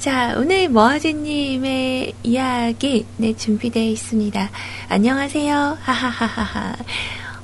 [0.00, 4.50] 자, 오늘 머아지님의 이야기 네 준비되어 있습니다.
[4.88, 5.78] 안녕하세요.
[5.80, 6.74] 하하하하하.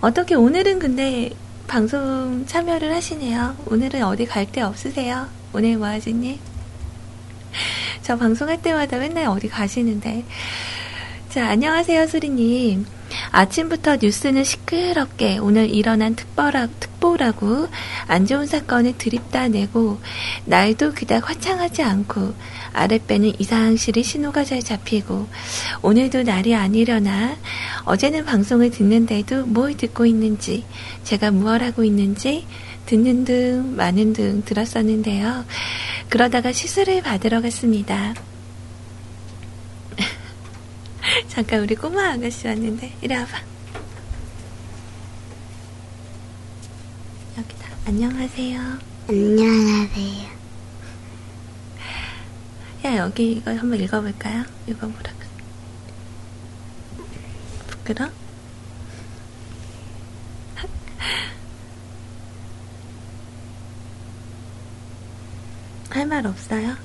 [0.01, 1.31] 어떻게 오늘은 근데
[1.69, 3.57] 방송 참여를 하시네요.
[3.67, 5.29] 오늘은 어디 갈 데 없으세요?
[5.53, 6.41] 오늘 머아지님?
[8.03, 10.25] 저 방송할 때마다 맨날 어디 가시는데.
[11.29, 12.96] 자, 안녕하세요, 수리님.
[13.31, 17.69] 아침부터 뉴스는 시끄럽게 오늘 일어난 특보라, 특보라고
[18.07, 19.99] 안 좋은 사건을 드립다 내고
[20.45, 22.35] 날도 그닥 화창하지 않고
[22.73, 25.29] 아랫배는 이상실이 신호가 잘 잡히고
[25.83, 27.37] 오늘도 날이 아니려나
[27.85, 30.65] 어제는 방송을 듣는데도 뭘 듣고 있는지
[31.05, 32.47] 제가 무얼 하고 있는지
[32.87, 35.45] 듣는 등 많은 등 들었었는데요.
[36.09, 38.15] 그러다가 시술을 받으러 갔습니다.
[41.37, 43.39] 잠깐 우리 꼬마 아가씨 왔는데 이리 와봐
[47.37, 48.61] 여기다 안녕하세요
[49.07, 50.37] 안녕하세요.
[52.87, 54.45] 야 여기 이거 한번 읽어볼까요?
[54.67, 55.29] 이거 뭐라 그래
[57.67, 58.09] 부끄러?
[65.91, 66.77] 할 말 없어요?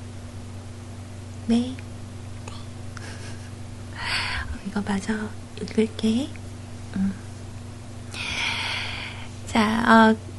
[1.48, 1.91] 네 어,
[4.68, 5.14] 이거 마저
[5.62, 6.30] 읽을게.
[6.96, 7.14] 음.
[9.48, 10.32] 자, 어,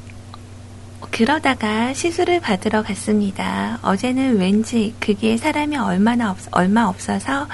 [1.11, 3.79] 그러다가 시술을 받으러 갔습니다.
[3.83, 7.49] 어제는 왠지 그게 사람이 얼마나 없, 얼마 없어서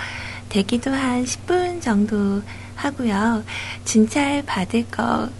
[0.49, 2.43] 대기도 한 10분 정도
[2.77, 3.43] 하고요.
[3.85, 5.31] 진찰 받을 것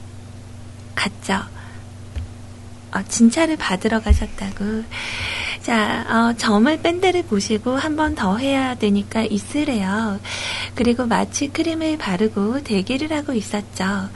[0.95, 1.58] 같죠?
[2.95, 4.85] 어, 진찰을 받으러 가셨다고.
[5.63, 10.19] 자, 어, 점을 뺀 데를 보시고 한 번 더 해야 되니까 있으래요.
[10.75, 14.09] 그리고 마취 크림을 바르고 대기를 하고 있었죠.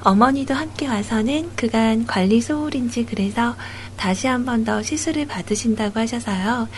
[0.00, 3.54] 어머니도 함께 와서는 그간 관리 소홀인지 그래서
[3.96, 6.68] 다시 한 번 더 시술을 받으신다고 하셔서요.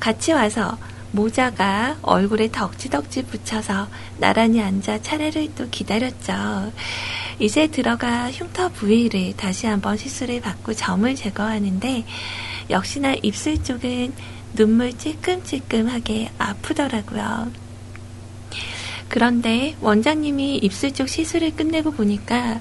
[0.00, 0.76] 같이 와서
[1.12, 3.88] 모자가 얼굴에 덕지덕지 붙여서
[4.18, 6.72] 나란히 앉아 차례를 또 기다렸죠.
[7.38, 12.04] 이제 들어가 흉터 부위를 다시 한번 시술을 받고 점을 제거하는데
[12.70, 14.12] 역시나 입술 쪽은
[14.54, 17.50] 눈물 찔끔찔끔하게 아프더라고요.
[19.08, 22.60] 그런데 원장님이 입술 쪽 시술을 끝내고 보니까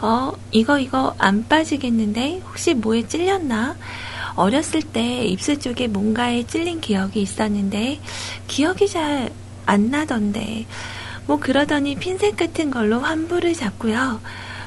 [0.00, 3.76] 어 이거 이거 안 빠지겠는데 혹시 뭐에 찔렸나?
[4.34, 8.00] 어렸을 때 입술 쪽에 뭔가에 찔린 기억이 있었는데
[8.46, 9.30] 기억이 잘
[9.66, 10.66] 안 나던데
[11.26, 14.20] 뭐 그러더니 핀셋 같은 걸로 환부를 잡고요.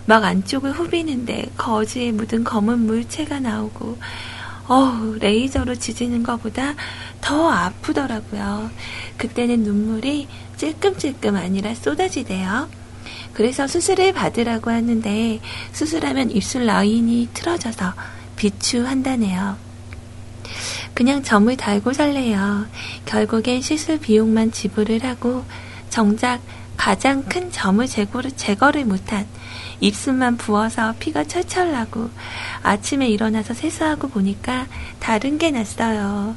[0.05, 3.97] 막 안쪽을 후비는데 거즈에 묻은 검은 물체가 나오고
[4.67, 6.75] 어우 레이저로 지지는 것보다
[7.21, 8.69] 더 아프더라고요.
[9.17, 12.69] 그때는 눈물이 찔끔찔끔 아니라 쏟아지대요.
[13.33, 15.41] 그래서 수술을 받으라고 하는데
[15.73, 17.93] 수술하면 입술 라인이 틀어져서
[18.35, 19.57] 비추한다네요.
[20.93, 22.65] 그냥 점을 달고 살래요.
[23.05, 25.43] 결국엔 시술 비용만 지불을 하고
[25.89, 26.41] 정작
[26.77, 29.25] 가장 큰 점을 제거를, 제거를 못한
[29.79, 32.09] 입술만 부어서 피가 철철 나고
[32.63, 34.67] 아침에 일어나서 세수하고 보니까
[34.99, 36.35] 다른 게 났어요.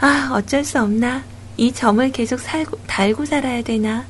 [0.00, 1.24] 아, 어쩔 수 없나?
[1.56, 4.04] 이 점을 계속 살고, 달고 살아야 되나?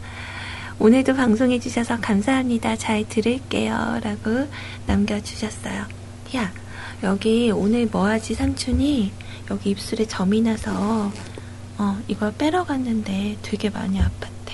[0.78, 2.76] 오늘도 방송해주셔서 감사합니다.
[2.76, 4.00] 잘 들을게요.
[4.02, 4.48] 라고
[4.86, 5.86] 남겨주셨어요.
[6.36, 6.52] 야,
[7.02, 9.12] 여기 오늘 뭐하지 삼촌이
[9.50, 11.10] 여기 입술에 점이 나서
[11.78, 14.52] 어, 이걸 빼러 갔는데 되게 많이 아팠대.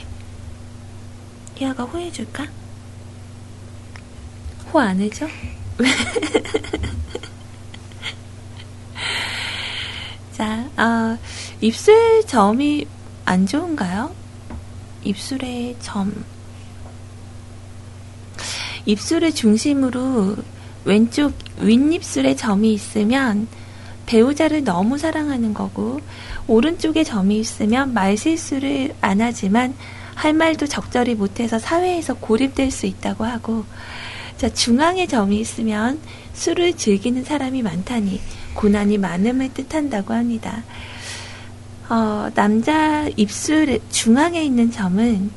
[1.57, 2.47] 희아가 호해줄까?
[4.72, 5.26] 호 안 해줘?
[10.32, 11.16] 자, 어,
[11.61, 12.86] 입술 점이
[13.24, 14.14] 안 좋은가요?
[15.05, 16.24] 입술의 점.
[18.84, 20.36] 입술을 중심으로
[20.85, 23.49] 왼쪽 윗입술에 점이 있으면
[24.07, 26.01] 배우자를 너무 사랑하는 거고,
[26.47, 29.74] 오른쪽에 점이 있으면 말 실수를 안 하지만
[30.14, 33.64] 할 말도 적절히 못해서 사회에서 고립될 수 있다고 하고,
[34.37, 36.01] 자, 중앙에 점이 있으면
[36.35, 38.20] 술을 즐기는 사람이 많다니
[38.55, 40.62] 고난이 많음을 뜻한다고 합니다.
[41.89, 45.30] 어, 남자 입술 중앙에 있는 점은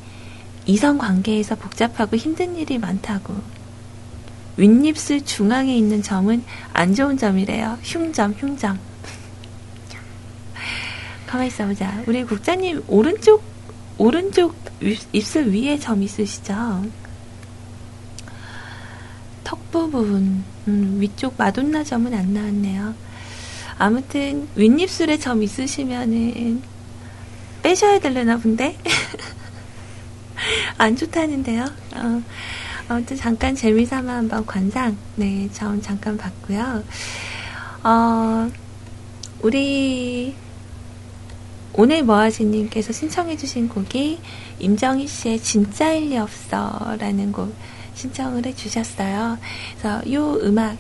[0.66, 3.34] 이성 관계에서 복잡하고 힘든 일이 많다고.
[4.58, 6.44] 윗입술 중앙에 있는 점은
[6.74, 7.78] 안 좋은 점이래요.
[7.84, 8.80] 흉점, 흉점.
[11.28, 12.04] 가만히 있어보자.
[12.08, 13.44] 우리 국장님, 오른쪽,
[13.98, 14.56] 오른쪽
[15.12, 16.86] 입술 위에 점 있으시죠?
[19.44, 22.96] 턱 부분, 음, 위쪽 마돈나 점은 안 나왔네요.
[23.78, 26.62] 아무튼, 윗입술에 점 있으시면은,
[27.62, 28.78] 빼셔야 되려나 본데?
[30.78, 31.66] 안 좋다는데요.
[31.96, 32.24] 어,
[32.88, 36.84] 아무튼 잠깐 재미삼아 한번 관상, 네, 점 잠깐 봤고요.
[37.84, 38.50] 어,
[39.42, 40.34] 우리,
[41.74, 44.20] 오늘 뭐하지님께서 신청해주신 곡이
[44.60, 47.54] 임정희 씨의 진짜 일리 없어라는 곡
[47.94, 49.38] 신청을 해주셨어요.
[49.78, 50.78] 그래서 요 음악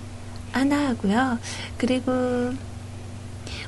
[0.52, 1.40] 하나 하고요.
[1.78, 2.54] 그리고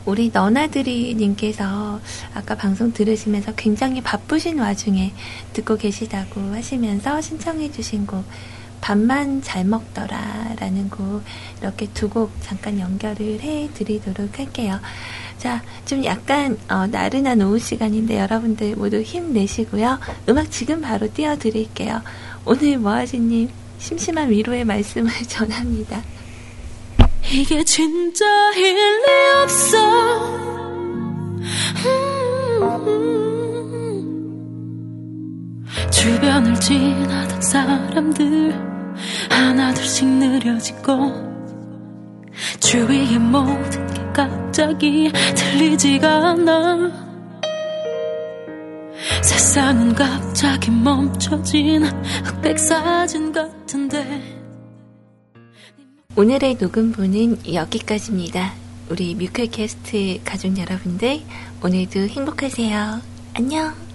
[0.05, 1.99] 우리 너나들이 님께서
[2.33, 5.13] 아까 방송 들으시면서 굉장히 바쁘신 와중에
[5.53, 8.23] 듣고 계시다고 하시면서 신청해 주신 곡
[8.81, 11.21] 밥만 잘 먹더라 라는 곡
[11.61, 14.79] 이렇게 두 곡 잠깐 연결을 해 드리도록 할게요.
[15.37, 19.99] 자, 좀 약간 어, 나른한 오후 시간인데 여러분들 모두 힘내시고요.
[20.27, 22.01] 음악 지금 바로 띄워 드릴게요.
[22.45, 26.01] 오늘 뭐하지님 심심한 위로의 말씀을 전합니다.
[27.31, 29.05] 이게 진짜 일리
[29.43, 29.77] 없어
[31.85, 33.09] 음.
[35.91, 38.53] 주변을 지나던 사람들
[39.29, 41.29] 하나둘씩 느려지고
[42.59, 47.09] 주위의 모든 게 갑자기 들리지가 않아
[49.21, 51.83] 세상은 갑자기 멈춰진
[52.23, 54.38] 흑백 사진 같은데
[56.15, 58.53] 오늘의 녹음부는 여기까지입니다.
[58.89, 61.21] 우리 뮤클캐스트 가족 여러분들,
[61.63, 62.99] 오늘도 행복하세요.
[63.35, 63.88] 안녕!